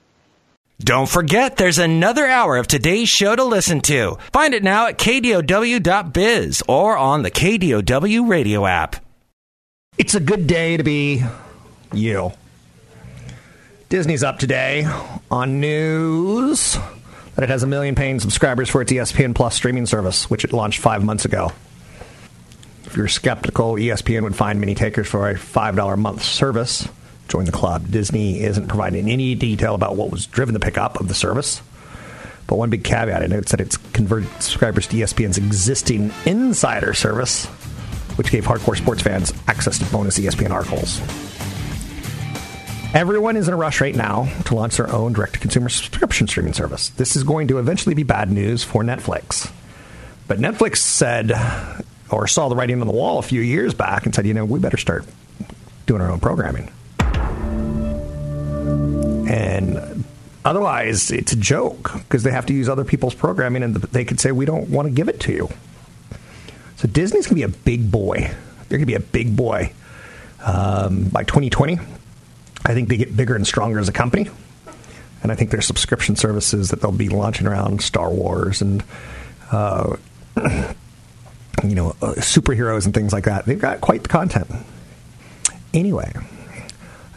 Don't 0.79 1.07
forget, 1.07 1.55
there's 1.55 1.79
another 1.79 2.25
hour 2.25 2.57
of 2.57 2.67
today's 2.67 3.07
show 3.07 3.35
to 3.35 3.43
listen 3.43 3.79
to. 3.81 4.17
Find 4.33 4.53
it 4.53 4.63
now 4.63 4.87
at 4.87 4.97
kdow.biz 4.97 6.63
or 6.67 6.97
on 6.97 7.21
the 7.21 7.31
KDOW 7.31 8.29
radio 8.29 8.65
app. 8.65 8.97
It's 9.97 10.15
a 10.15 10.19
good 10.19 10.47
day 10.47 10.75
to 10.75 10.83
be 10.83 11.23
you. 11.93 12.33
Disney's 13.87 14.23
up 14.23 14.39
today 14.39 14.85
on 15.31 15.61
news 15.61 16.77
that 17.35 17.43
it 17.43 17.49
has 17.49 17.63
a 17.63 17.67
million 17.67 17.95
paying 17.95 18.19
subscribers 18.19 18.69
for 18.69 18.81
its 18.81 18.91
ESPN 18.91 19.33
Plus 19.33 19.55
streaming 19.55 19.85
service, 19.85 20.29
which 20.29 20.43
it 20.43 20.51
launched 20.51 20.79
five 20.79 21.03
months 21.03 21.23
ago. 21.23 21.51
If 22.95 22.99
you're 22.99 23.07
skeptical, 23.09 23.73
ESPN 23.73 24.23
would 24.23 24.37
find 24.37 24.61
many 24.61 24.73
takers 24.73 25.05
for 25.05 25.29
a 25.29 25.33
$5 25.33 25.93
a 25.93 25.97
month 25.97 26.23
service 26.23 26.87
join 27.27 27.43
the 27.43 27.51
club. 27.51 27.91
Disney 27.91 28.39
isn't 28.39 28.69
providing 28.69 29.09
any 29.09 29.35
detail 29.35 29.75
about 29.75 29.97
what 29.97 30.11
was 30.11 30.27
driven 30.27 30.53
the 30.53 30.61
pickup 30.61 31.01
of 31.01 31.09
the 31.09 31.13
service. 31.13 31.61
But 32.47 32.55
one 32.55 32.69
big 32.69 32.85
caveat, 32.85 33.21
it 33.21 33.29
notes 33.31 33.51
that 33.51 33.59
it's 33.59 33.75
converted 33.75 34.29
subscribers 34.41 34.87
to 34.87 34.95
ESPN's 34.95 35.37
existing 35.37 36.13
insider 36.25 36.93
service, 36.93 37.47
which 38.15 38.31
gave 38.31 38.45
hardcore 38.45 38.77
sports 38.77 39.01
fans 39.01 39.33
access 39.45 39.77
to 39.79 39.85
bonus 39.91 40.17
ESPN 40.17 40.51
articles. 40.51 41.01
Everyone 42.95 43.35
is 43.35 43.49
in 43.49 43.53
a 43.53 43.57
rush 43.57 43.81
right 43.81 43.93
now 43.93 44.31
to 44.45 44.55
launch 44.55 44.77
their 44.77 44.89
own 44.89 45.11
direct 45.11 45.33
to 45.33 45.39
consumer 45.41 45.67
subscription 45.67 46.27
streaming 46.27 46.53
service. 46.53 46.91
This 46.91 47.17
is 47.17 47.25
going 47.25 47.49
to 47.49 47.59
eventually 47.59 47.93
be 47.93 48.03
bad 48.03 48.31
news 48.31 48.63
for 48.63 48.83
Netflix. 48.83 49.51
But 50.29 50.39
Netflix 50.39 50.77
said, 50.77 51.33
or 52.15 52.27
saw 52.27 52.47
the 52.47 52.55
writing 52.55 52.79
on 52.79 52.87
the 52.87 52.93
wall 52.93 53.19
a 53.19 53.21
few 53.21 53.41
years 53.41 53.73
back 53.73 54.05
and 54.05 54.15
said, 54.15 54.25
you 54.25 54.33
know, 54.33 54.45
we 54.45 54.57
better 54.59 54.77
start 54.77 55.05
doing 55.85 56.01
our 56.01 56.09
own 56.09 56.19
programming. 56.19 56.71
And 59.27 60.05
otherwise, 60.45 61.11
it's 61.11 61.33
a 61.33 61.35
joke 61.35 61.91
because 61.93 62.23
they 62.23 62.31
have 62.31 62.45
to 62.45 62.53
use 62.53 62.69
other 62.69 62.85
people's 62.85 63.13
programming 63.13 63.63
and 63.63 63.75
they 63.75 64.05
could 64.05 64.19
say, 64.19 64.31
we 64.31 64.45
don't 64.45 64.69
want 64.69 64.87
to 64.87 64.93
give 64.93 65.09
it 65.09 65.19
to 65.21 65.33
you. 65.33 65.49
So 66.77 66.87
Disney's 66.87 67.27
going 67.27 67.41
to 67.41 67.47
be 67.47 67.53
a 67.53 67.63
big 67.63 67.91
boy. 67.91 68.19
They're 68.69 68.77
going 68.77 68.81
to 68.81 68.85
be 68.85 68.95
a 68.95 68.99
big 68.99 69.35
boy. 69.35 69.73
Um, 70.43 71.09
by 71.09 71.23
2020, 71.23 71.79
I 72.65 72.73
think 72.73 72.87
they 72.87 72.97
get 72.97 73.15
bigger 73.15 73.35
and 73.35 73.45
stronger 73.45 73.79
as 73.79 73.89
a 73.89 73.93
company. 73.93 74.29
And 75.21 75.31
I 75.31 75.35
think 75.35 75.51
their 75.51 75.61
subscription 75.61 76.15
services 76.15 76.69
that 76.69 76.81
they'll 76.81 76.91
be 76.91 77.09
launching 77.09 77.47
around 77.47 77.81
Star 77.81 78.09
Wars 78.09 78.61
and, 78.61 78.83
uh, 79.51 79.97
you 81.63 81.75
know, 81.75 81.89
uh, 82.01 82.13
superheroes 82.17 82.85
and 82.85 82.93
things 82.93 83.13
like 83.13 83.25
that. 83.25 83.45
They've 83.45 83.59
got 83.59 83.81
quite 83.81 84.03
the 84.03 84.09
content. 84.09 84.47
Anyway, 85.73 86.11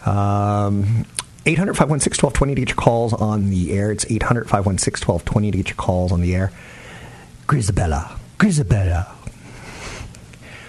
um, 0.06 1.04
800 1.46 1.74
516 1.74 2.22
1220 2.26 2.54
to 2.54 2.60
get 2.60 2.68
your 2.70 2.76
calls 2.76 3.12
on 3.12 3.50
the 3.50 3.72
air. 3.72 3.90
It's 3.90 4.04
800 4.10 4.48
516 4.48 5.06
1220 5.06 5.50
to 5.50 5.56
get 5.56 5.68
your 5.68 5.76
calls 5.76 6.12
on 6.12 6.20
the 6.20 6.34
air. 6.34 6.52
Grizabella. 7.46 8.18
Grizabella. 8.38 9.10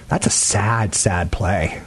That's 0.08 0.26
a 0.26 0.32
sad, 0.32 0.96
sad 0.96 1.32
play. 1.32 1.82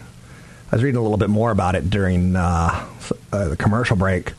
I 0.70 0.76
was 0.76 0.82
reading 0.82 0.98
a 0.98 1.02
little 1.02 1.18
bit 1.18 1.30
more 1.30 1.50
about 1.50 1.74
it 1.74 1.90
during 1.90 2.36
uh, 2.36 2.86
uh, 3.32 3.48
the 3.48 3.56
commercial 3.56 3.96
break. 3.96 4.32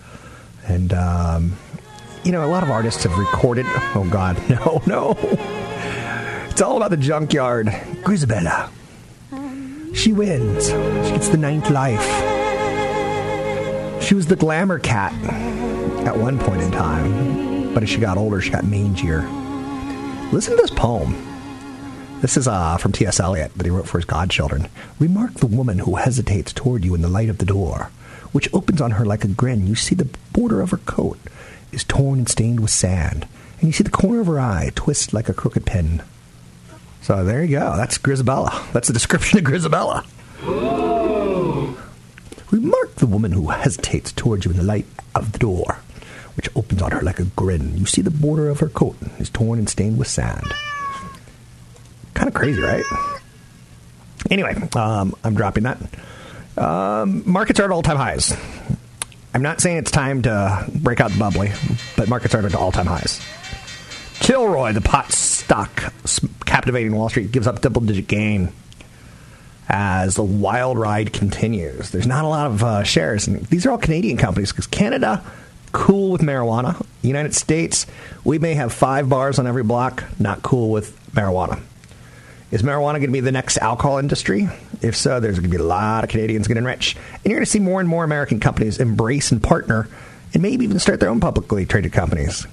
And, 0.65 0.93
um, 0.93 1.57
you 2.23 2.31
know, 2.31 2.45
a 2.45 2.47
lot 2.47 2.63
of 2.63 2.69
artists 2.69 3.03
have 3.03 3.17
recorded. 3.17 3.65
Oh, 3.67 4.07
God. 4.09 4.41
No, 4.49 4.81
no. 4.85 5.62
It's 6.53 6.61
all 6.61 6.77
about 6.77 6.91
the 6.91 6.97
junkyard. 6.97 7.65
Grizabella. 8.03 8.69
She 9.95 10.13
wins. 10.13 10.67
She 10.67 11.11
gets 11.11 11.29
the 11.29 11.37
ninth 11.37 11.71
life. 11.71 12.03
She 14.03 14.13
was 14.13 14.27
the 14.27 14.35
glamour 14.35 14.77
cat 14.77 15.13
at 16.05 16.15
one 16.15 16.37
point 16.37 16.61
in 16.61 16.69
time, 16.69 17.73
but 17.73 17.81
as 17.81 17.89
she 17.89 17.97
got 17.97 18.19
older, 18.19 18.39
she 18.39 18.51
got 18.51 18.65
mangier. 18.65 19.23
Listen 20.31 20.55
to 20.55 20.61
this 20.61 20.69
poem. 20.69 21.15
This 22.21 22.37
is 22.37 22.47
uh, 22.47 22.77
from 22.77 22.91
T.S. 22.91 23.19
Eliot 23.19 23.51
that 23.55 23.65
he 23.65 23.71
wrote 23.71 23.87
for 23.87 23.97
his 23.97 24.05
godchildren. 24.05 24.67
Remark 24.99 25.33
the 25.33 25.47
woman 25.47 25.79
who 25.79 25.95
hesitates 25.95 26.53
toward 26.53 26.85
you 26.85 26.93
in 26.93 27.01
the 27.01 27.09
light 27.09 27.29
of 27.29 27.39
the 27.39 27.47
door, 27.47 27.89
which 28.31 28.53
opens 28.53 28.79
on 28.79 28.91
her 28.91 29.05
like 29.05 29.23
a 29.23 29.27
grin. 29.27 29.65
You 29.65 29.73
see 29.73 29.95
the 29.95 30.15
border 30.33 30.61
of 30.61 30.69
her 30.69 30.77
coat 30.77 31.17
is 31.71 31.83
torn 31.83 32.19
and 32.19 32.29
stained 32.29 32.59
with 32.59 32.69
sand, 32.69 33.27
and 33.59 33.69
you 33.69 33.71
see 33.73 33.83
the 33.83 33.89
corner 33.89 34.21
of 34.21 34.27
her 34.27 34.39
eye 34.39 34.69
twist 34.75 35.13
like 35.13 35.29
a 35.29 35.33
crooked 35.33 35.65
pin. 35.65 36.03
So 37.03 37.25
there 37.25 37.43
you 37.43 37.59
go. 37.59 37.75
That's 37.75 37.97
Grizabella. 37.97 38.71
That's 38.71 38.87
the 38.87 38.93
description 38.93 39.37
of 39.39 39.43
Grizabella. 39.43 40.05
Remark 42.49 42.95
the 42.95 43.07
woman 43.07 43.33
who 43.33 43.49
hesitates 43.49 44.13
towards 44.13 44.45
you 44.45 44.51
in 44.51 44.57
the 44.57 44.63
light 44.63 44.85
of 45.13 45.33
the 45.33 45.39
door, 45.39 45.79
which 46.37 46.47
opens 46.55 46.81
on 46.81 46.91
her 46.91 47.01
like 47.01 47.19
a 47.19 47.25
grin. 47.25 47.77
You 47.77 47.85
see 47.85 48.01
the 48.01 48.09
border 48.09 48.47
of 48.47 48.61
her 48.61 48.69
coat 48.69 48.95
is 49.19 49.29
torn 49.29 49.59
and 49.59 49.67
stained 49.67 49.97
with 49.97 50.07
sand. 50.07 50.45
Kind 52.13 52.29
of 52.29 52.33
crazy, 52.33 52.61
right? 52.61 52.85
Anyway, 54.31 54.55
um, 54.73 55.13
I'm 55.25 55.35
dropping 55.35 55.63
that. 55.63 55.79
Um, 56.57 57.23
markets 57.29 57.59
are 57.59 57.65
at 57.65 57.71
all 57.71 57.83
time 57.83 57.97
highs. 57.97 58.33
I'm 59.33 59.41
not 59.41 59.59
saying 59.59 59.77
it's 59.77 59.91
time 59.91 60.21
to 60.21 60.69
break 60.73 61.01
out 61.01 61.11
the 61.11 61.19
bubbly, 61.19 61.51
but 61.97 62.07
markets 62.07 62.33
are 62.33 62.45
at 62.45 62.55
all 62.55 62.71
time 62.71 62.85
highs. 62.85 63.19
Tilray, 64.19 64.73
the 64.73 64.79
pot 64.79 65.11
stock 65.11 65.91
captivating 66.53 66.95
Wall 66.95 67.09
Street, 67.09 67.31
gives 67.31 67.47
up 67.47 67.61
double 67.61 67.81
digit 67.81 68.07
gain 68.07 68.53
as 69.67 70.13
the 70.13 70.23
wild 70.23 70.77
ride 70.77 71.11
continues. 71.11 71.89
There's 71.89 72.05
not 72.05 72.25
a 72.25 72.27
lot 72.27 72.45
of 72.45 72.63
uh, 72.63 72.83
shares, 72.83 73.25
and 73.25 73.43
these 73.47 73.65
are 73.65 73.71
all 73.71 73.79
Canadian 73.79 74.17
companies 74.17 74.51
because 74.51 74.67
Canada, 74.67 75.23
cool 75.71 76.11
with 76.11 76.21
marijuana. 76.21 76.79
United 77.01 77.33
States, 77.33 77.87
we 78.23 78.37
may 78.37 78.53
have 78.53 78.71
five 78.71 79.09
bars 79.09 79.39
on 79.39 79.47
every 79.47 79.63
block, 79.63 80.03
not 80.19 80.43
cool 80.43 80.69
with 80.69 80.95
marijuana. 81.13 81.59
Is 82.51 82.61
marijuana 82.61 82.97
going 82.97 83.07
to 83.07 83.07
be 83.07 83.19
the 83.19 83.31
next 83.31 83.57
alcohol 83.57 83.97
industry? 83.97 84.47
If 84.83 84.95
so, 84.95 85.19
there's 85.19 85.39
going 85.39 85.49
to 85.49 85.57
be 85.57 85.63
a 85.63 85.65
lot 85.65 86.03
of 86.03 86.11
Canadians 86.11 86.47
getting 86.47 86.65
rich. 86.65 86.95
And 86.95 87.25
you're 87.25 87.39
going 87.39 87.45
to 87.45 87.49
see 87.49 87.57
more 87.57 87.79
and 87.79 87.89
more 87.89 88.03
American 88.03 88.39
companies 88.39 88.79
embrace 88.79 89.31
and 89.31 89.41
partner 89.41 89.89
and 90.35 90.43
maybe 90.43 90.65
even 90.65 90.77
start 90.77 90.99
their 90.99 91.09
own 91.09 91.19
publicly 91.19 91.65
traded 91.65 91.93
companies. 91.93 92.45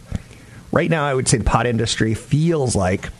Right 0.72 0.88
now, 0.88 1.04
I 1.04 1.12
would 1.12 1.28
say 1.28 1.36
the 1.36 1.44
pot 1.44 1.66
industry 1.66 2.14
feels 2.14 2.74
like 2.74 3.10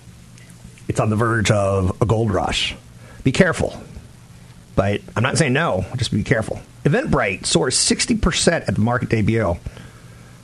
it's 0.90 0.98
on 0.98 1.08
the 1.08 1.14
verge 1.14 1.52
of 1.52 2.02
a 2.02 2.04
gold 2.04 2.32
rush. 2.32 2.74
Be 3.22 3.30
careful. 3.30 3.80
But 4.74 5.00
I'm 5.14 5.22
not 5.22 5.38
saying 5.38 5.52
no, 5.52 5.86
just 5.96 6.10
be 6.10 6.24
careful. 6.24 6.60
Eventbrite 6.82 7.46
soars 7.46 7.76
60% 7.76 8.66
at 8.66 8.74
the 8.74 8.80
market 8.80 9.08
debut. 9.08 9.56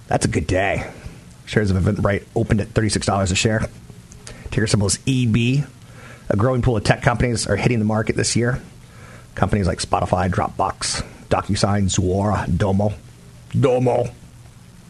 That's 0.06 0.24
a 0.24 0.28
good 0.28 0.46
day. 0.46 0.88
Shares 1.46 1.72
of 1.72 1.76
Eventbrite 1.82 2.26
opened 2.36 2.60
at 2.60 2.68
$36 2.68 3.32
a 3.32 3.34
share. 3.34 3.68
Ticker 4.52 4.68
symbol 4.68 4.86
is 4.86 5.00
EB. 5.08 5.66
A 6.28 6.36
growing 6.36 6.62
pool 6.62 6.76
of 6.76 6.84
tech 6.84 7.02
companies 7.02 7.48
are 7.48 7.56
hitting 7.56 7.80
the 7.80 7.84
market 7.84 8.14
this 8.14 8.36
year. 8.36 8.62
Companies 9.34 9.66
like 9.66 9.78
Spotify, 9.78 10.30
Dropbox, 10.30 11.04
DocuSign, 11.28 11.90
Zuora, 11.90 12.56
Domo. 12.56 12.92
Domo. 13.58 14.04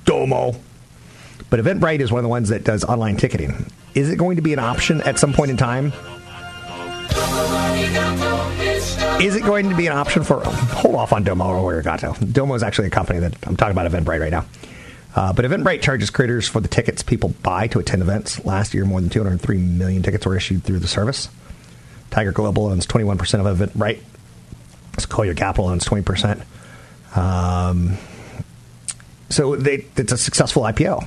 Domo. 0.04 0.54
But 1.48 1.60
Eventbrite 1.60 2.00
is 2.00 2.12
one 2.12 2.18
of 2.18 2.24
the 2.24 2.28
ones 2.28 2.50
that 2.50 2.62
does 2.62 2.84
online 2.84 3.16
ticketing. 3.16 3.70
Is 3.96 4.10
it 4.10 4.16
going 4.16 4.36
to 4.36 4.42
be 4.42 4.52
an 4.52 4.58
option 4.58 5.00
at 5.00 5.18
some 5.18 5.32
point 5.32 5.50
in 5.50 5.56
time? 5.56 5.86
Is 9.18 9.34
it 9.34 9.42
going 9.42 9.70
to 9.70 9.74
be 9.74 9.86
an 9.86 9.94
option 9.94 10.22
for 10.22 10.44
hold 10.44 10.96
off 10.96 11.14
on 11.14 11.24
Domo 11.24 11.46
or 11.46 11.72
Arigato? 11.72 12.30
Domo 12.30 12.54
is 12.54 12.62
actually 12.62 12.88
a 12.88 12.90
company 12.90 13.20
that 13.20 13.34
I'm 13.46 13.56
talking 13.56 13.72
about 13.72 13.90
Eventbrite 13.90 14.20
right 14.20 14.30
now. 14.30 14.44
Uh, 15.14 15.32
but 15.32 15.46
Eventbrite 15.46 15.80
charges 15.80 16.10
creators 16.10 16.46
for 16.46 16.60
the 16.60 16.68
tickets 16.68 17.02
people 17.02 17.30
buy 17.42 17.68
to 17.68 17.78
attend 17.78 18.02
events. 18.02 18.44
Last 18.44 18.74
year, 18.74 18.84
more 18.84 19.00
than 19.00 19.08
203 19.08 19.56
million 19.56 20.02
tickets 20.02 20.26
were 20.26 20.36
issued 20.36 20.62
through 20.62 20.80
the 20.80 20.86
service. 20.86 21.30
Tiger 22.10 22.32
Global 22.32 22.66
owns 22.66 22.86
21% 22.86 23.18
of 23.46 23.58
Eventbrite. 23.58 24.00
Sequoia 24.98 25.34
Capital 25.34 25.68
owns 25.68 25.86
20%. 25.86 26.42
Um, 27.16 27.96
so 29.30 29.56
they, 29.56 29.86
it's 29.96 30.12
a 30.12 30.18
successful 30.18 30.64
IPO. 30.64 31.06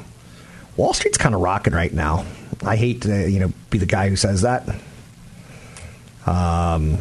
Wall 0.75 0.93
Street's 0.95 1.19
kind 1.19 1.35
of 1.35 1.41
rocking 1.41 1.73
right 1.73 1.93
now. 1.93 2.25
I 2.65 2.75
hate 2.75 3.03
to 3.03 3.29
you 3.29 3.39
know 3.39 3.53
be 3.69 3.77
the 3.77 3.85
guy 3.85 4.09
who 4.09 4.15
says 4.15 4.41
that. 4.41 4.67
Um, 6.25 6.97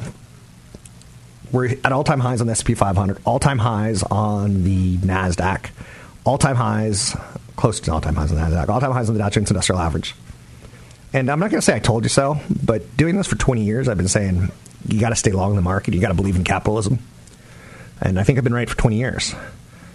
we're 1.52 1.76
at 1.84 1.92
all 1.92 2.04
time 2.04 2.20
highs 2.20 2.40
on 2.40 2.46
the 2.46 2.54
SP 2.54 2.72
500, 2.76 3.18
all 3.24 3.38
time 3.38 3.58
highs 3.58 4.02
on 4.02 4.64
the 4.64 4.96
NASDAQ 4.98 5.70
all 6.28 6.36
time 6.36 6.56
highs, 6.56 7.16
close 7.56 7.80
to 7.80 7.92
all 7.92 8.02
time 8.02 8.14
highs 8.14 8.30
on 8.30 8.36
the 8.36 8.44
NASDAQ, 8.44 8.68
all 8.68 8.80
time 8.80 8.92
highs 8.92 9.08
on 9.08 9.14
the 9.14 9.18
Dow 9.18 9.30
Jones 9.30 9.50
Industrial 9.50 9.80
Average. 9.80 10.14
And 11.14 11.30
I'm 11.30 11.40
not 11.40 11.50
going 11.50 11.60
to 11.60 11.64
say 11.64 11.74
I 11.74 11.78
told 11.78 12.04
you 12.04 12.10
so, 12.10 12.38
but 12.62 12.96
doing 12.98 13.16
this 13.16 13.26
for 13.26 13.36
20 13.36 13.64
years, 13.64 13.88
I've 13.88 13.96
been 13.96 14.08
saying 14.08 14.52
you 14.86 15.00
got 15.00 15.08
to 15.08 15.16
stay 15.16 15.32
long 15.32 15.50
in 15.50 15.56
the 15.56 15.62
market. 15.62 15.94
You 15.94 16.00
got 16.02 16.08
to 16.08 16.14
believe 16.14 16.36
in 16.36 16.44
capitalism. 16.44 16.98
And 18.02 18.20
I 18.20 18.24
think 18.24 18.36
I've 18.36 18.44
been 18.44 18.54
right 18.54 18.68
for 18.68 18.76
20 18.76 18.98
years. 18.98 19.34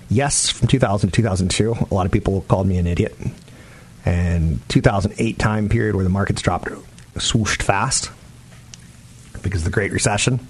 Yes, 0.09 0.49
from 0.49 0.67
2000 0.67 1.09
to 1.09 1.15
2002, 1.15 1.75
a 1.91 1.93
lot 1.93 2.07
of 2.07 2.11
people 2.11 2.41
called 2.47 2.65
me 2.65 2.77
an 2.77 2.87
idiot. 2.87 3.15
And 4.05 4.59
2008 4.69 5.39
time 5.39 5.69
period 5.69 5.95
where 5.95 6.03
the 6.03 6.09
markets 6.09 6.41
dropped 6.41 6.67
swooshed 7.15 7.61
fast 7.61 8.11
because 9.41 9.63
the 9.63 9.69
Great 9.69 9.91
Recession 9.91 10.45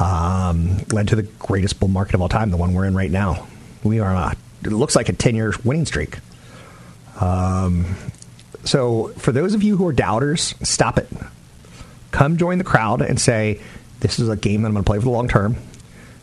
um, 0.00 0.78
led 0.90 1.08
to 1.08 1.16
the 1.16 1.22
greatest 1.22 1.78
bull 1.80 1.88
market 1.88 2.14
of 2.14 2.20
all 2.20 2.28
time, 2.28 2.50
the 2.50 2.56
one 2.56 2.74
we're 2.74 2.84
in 2.84 2.94
right 2.94 3.10
now. 3.10 3.46
We 3.84 4.00
are 4.00 4.14
on 4.14 4.32
a 4.32 4.36
it 4.64 4.72
looks 4.72 4.96
like 4.96 5.08
a 5.08 5.12
10 5.12 5.34
year 5.34 5.52
winning 5.64 5.86
streak. 5.86 6.18
Um, 7.20 7.96
so, 8.64 9.08
for 9.16 9.32
those 9.32 9.54
of 9.54 9.62
you 9.62 9.76
who 9.76 9.86
are 9.86 9.92
doubters, 9.92 10.54
stop 10.62 10.98
it. 10.98 11.08
Come 12.10 12.36
join 12.36 12.58
the 12.58 12.64
crowd 12.64 13.02
and 13.02 13.20
say, 13.20 13.60
This 14.00 14.18
is 14.18 14.28
a 14.28 14.36
game 14.36 14.62
that 14.62 14.68
I'm 14.68 14.74
going 14.74 14.84
to 14.84 14.88
play 14.88 14.98
for 14.98 15.04
the 15.04 15.10
long 15.10 15.28
term. 15.28 15.56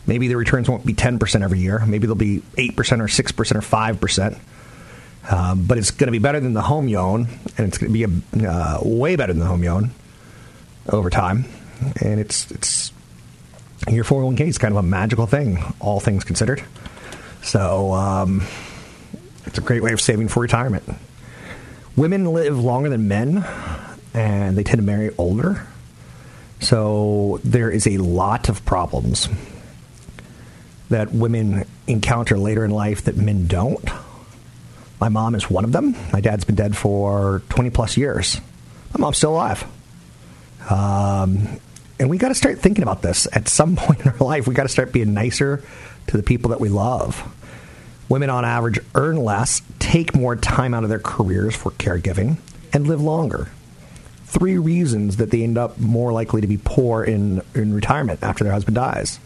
Maybe 0.06 0.28
the 0.28 0.36
returns 0.36 0.68
won't 0.68 0.86
be 0.86 0.94
10% 0.94 1.42
every 1.42 1.58
year. 1.58 1.84
Maybe 1.84 2.06
they'll 2.06 2.14
be 2.14 2.42
8% 2.56 2.76
or 3.00 3.08
6% 3.08 3.56
or 3.56 3.96
5%. 3.96 4.38
Um, 5.30 5.66
but 5.66 5.78
it's 5.78 5.90
going 5.90 6.06
to 6.06 6.12
be 6.12 6.18
better 6.18 6.38
than 6.38 6.52
the 6.52 6.62
home 6.62 6.88
you 6.88 6.98
own, 6.98 7.28
and 7.58 7.66
it's 7.66 7.78
going 7.78 7.92
to 7.92 8.06
be 8.06 8.44
a, 8.44 8.48
uh, 8.48 8.78
way 8.82 9.16
better 9.16 9.32
than 9.32 9.40
the 9.40 9.46
home 9.46 9.62
you 9.62 9.70
own 9.70 9.90
over 10.88 11.10
time. 11.10 11.46
And 12.00 12.20
it's, 12.20 12.50
it's 12.52 12.92
your 13.88 14.04
401k 14.04 14.40
is 14.48 14.58
kind 14.58 14.72
of 14.72 14.78
a 14.78 14.86
magical 14.86 15.26
thing, 15.26 15.58
all 15.80 16.00
things 16.00 16.24
considered. 16.24 16.62
So 17.42 17.92
um, 17.92 18.42
it's 19.46 19.58
a 19.58 19.60
great 19.60 19.82
way 19.82 19.92
of 19.92 20.00
saving 20.00 20.28
for 20.28 20.40
retirement. 20.40 20.84
Women 21.96 22.32
live 22.32 22.58
longer 22.58 22.88
than 22.88 23.08
men, 23.08 23.44
and 24.14 24.56
they 24.56 24.62
tend 24.62 24.78
to 24.78 24.84
marry 24.84 25.10
older. 25.18 25.66
So 26.60 27.40
there 27.44 27.70
is 27.70 27.86
a 27.86 27.98
lot 27.98 28.48
of 28.48 28.64
problems 28.64 29.28
that 30.88 31.12
women 31.12 31.64
encounter 31.86 32.38
later 32.38 32.64
in 32.64 32.70
life 32.70 33.04
that 33.04 33.16
men 33.16 33.46
don't. 33.46 33.88
My 35.00 35.08
mom 35.08 35.34
is 35.34 35.50
one 35.50 35.64
of 35.64 35.72
them. 35.72 35.94
My 36.12 36.20
dad's 36.20 36.44
been 36.44 36.54
dead 36.54 36.76
for 36.76 37.42
20 37.50 37.70
plus 37.70 37.96
years. 37.96 38.40
My 38.94 39.00
mom's 39.00 39.18
still 39.18 39.32
alive. 39.32 39.64
Um, 40.70 41.60
and 41.98 42.10
we 42.10 42.18
got 42.18 42.28
to 42.28 42.34
start 42.34 42.58
thinking 42.58 42.82
about 42.82 43.02
this 43.02 43.28
at 43.32 43.48
some 43.48 43.76
point 43.76 44.00
in 44.00 44.08
our 44.08 44.18
life. 44.18 44.46
We 44.46 44.54
got 44.54 44.64
to 44.64 44.68
start 44.68 44.92
being 44.92 45.14
nicer 45.14 45.62
to 46.08 46.16
the 46.16 46.22
people 46.22 46.50
that 46.50 46.60
we 46.60 46.68
love. 46.68 47.32
Women 48.08 48.30
on 48.30 48.44
average 48.44 48.78
earn 48.94 49.16
less, 49.16 49.62
take 49.78 50.14
more 50.14 50.36
time 50.36 50.74
out 50.74 50.84
of 50.84 50.88
their 50.88 51.00
careers 51.00 51.56
for 51.56 51.72
caregiving, 51.72 52.36
and 52.72 52.86
live 52.86 53.00
longer. 53.00 53.48
Three 54.26 54.58
reasons 54.58 55.16
that 55.16 55.30
they 55.30 55.42
end 55.42 55.58
up 55.58 55.78
more 55.78 56.12
likely 56.12 56.40
to 56.40 56.46
be 56.46 56.58
poor 56.58 57.02
in, 57.02 57.42
in 57.54 57.74
retirement 57.74 58.20
after 58.22 58.44
their 58.44 58.52
husband 58.52 58.76
dies. 58.76 59.18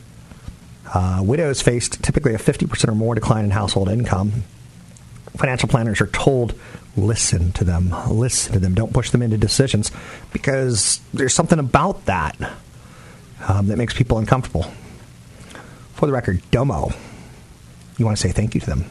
Uh, 0.92 1.20
widows 1.22 1.61
faced 1.62 2.02
typically 2.02 2.35
a 2.35 2.38
50% 2.38 2.88
or 2.88 2.94
more 2.94 3.14
decline 3.14 3.44
in 3.44 3.50
household 3.50 3.88
income. 3.88 4.44
Financial 5.37 5.69
planners 5.69 6.00
are 6.00 6.07
told 6.09 6.54
listen 6.96 7.52
to 7.52 7.65
them, 7.65 7.94
listen 8.11 8.52
to 8.52 8.59
them, 8.59 8.75
don't 8.75 8.92
push 8.92 9.11
them 9.11 9.23
into 9.23 9.38
decisions 9.38 9.92
because 10.33 11.00
there's 11.15 11.35
something 11.35 11.59
about 11.59 12.04
that 12.07 12.37
um, 13.48 13.69
that 13.69 13.79
makes 13.79 13.94
people 13.94 14.19
uncomfortable. 14.19 14.65
For 15.94 16.07
the 16.07 16.13
record, 16.13 16.42
Domo 16.50 16.92
you 18.00 18.07
want 18.07 18.17
to 18.17 18.21
say 18.21 18.33
thank 18.33 18.54
you 18.54 18.61
to 18.63 18.67
them. 18.67 18.85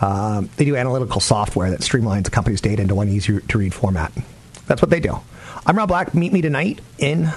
Um, 0.00 0.50
they 0.56 0.64
do 0.64 0.74
analytical 0.74 1.20
software 1.20 1.70
that 1.70 1.80
streamlines 1.80 2.26
a 2.26 2.30
company's 2.30 2.60
data 2.60 2.82
into 2.82 2.94
one 2.94 3.08
easy 3.08 3.38
to 3.40 3.58
read 3.58 3.72
format. 3.72 4.10
That's 4.66 4.82
what 4.82 4.90
they 4.90 4.98
do. 4.98 5.20
I'm 5.64 5.76
Rob 5.76 5.88
Black. 5.88 6.14
Meet 6.14 6.32
me 6.32 6.40
tonight 6.40 6.80
in 6.98 7.30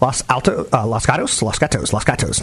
Los 0.00 0.22
Alto, 0.30 0.68
uh, 0.72 0.86
Los 0.86 1.04
Gatos, 1.04 1.42
Los 1.42 1.58
Gatos, 1.58 1.92
Los 1.92 2.04
Gatos, 2.04 2.42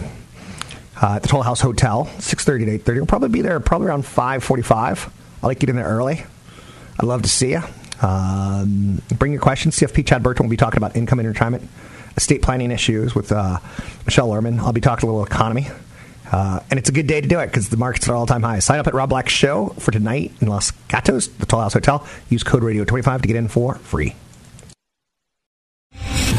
uh, 1.02 1.16
at 1.16 1.22
the 1.22 1.28
Toll 1.28 1.44
House 1.44 1.62
Hotel, 1.62 2.06
6:30 2.18 2.66
to 2.66 2.72
8:30. 2.80 2.96
We'll 2.96 3.06
probably 3.06 3.30
be 3.30 3.42
there 3.42 3.60
probably 3.60 3.88
around 3.88 4.04
5:45. 4.04 5.10
I 5.42 5.48
like 5.48 5.60
getting 5.60 5.76
there 5.76 5.86
early. 5.86 6.26
I'd 7.00 7.06
love 7.06 7.22
to 7.22 7.30
see 7.30 7.52
you. 7.52 7.62
Um, 8.02 9.02
bring 9.18 9.32
your 9.32 9.42
questions. 9.42 9.76
CFP 9.76 10.06
Chad 10.06 10.24
Burton 10.24 10.46
will 10.46 10.50
be 10.50 10.58
talking 10.58 10.78
about 10.78 10.96
income 10.96 11.20
and 11.20 11.28
retirement, 11.28 11.68
estate 12.18 12.42
planning 12.42 12.72
issues 12.72 13.16
with 13.16 13.32
uh, 13.32 13.60
Michelle 14.06 14.30
Lerman. 14.30 14.60
I'll 14.60 14.74
be 14.74 14.82
talking 14.82 15.08
a 15.08 15.12
little 15.12 15.26
economy. 15.26 15.68
Uh, 16.32 16.60
and 16.70 16.78
it's 16.78 16.90
a 16.90 16.92
good 16.92 17.08
day 17.08 17.22
to 17.22 17.28
do 17.28 17.40
it 17.40 17.48
because 17.48 17.70
the 17.70 17.78
market's 17.78 18.08
at 18.08 18.14
all 18.14 18.26
time 18.26 18.44
high. 18.44 18.60
Sign 18.60 18.80
up 18.80 18.88
at 18.88 18.94
Rob 18.94 19.10
Black's 19.10 19.34
show 19.34 19.70
for 19.80 19.92
tonight 19.92 20.32
in 20.42 20.48
Los 20.48 20.72
Gatos, 20.88 21.28
the 21.28 21.46
Toll 21.46 21.62
House 21.62 21.74
Hotel. 21.74 22.06
Use 22.30 22.44
code 22.44 22.62
radio25 22.62 23.22
to 23.22 23.28
get 23.28 23.36
in 23.36 23.48
for 23.48 23.76
free. 23.76 24.16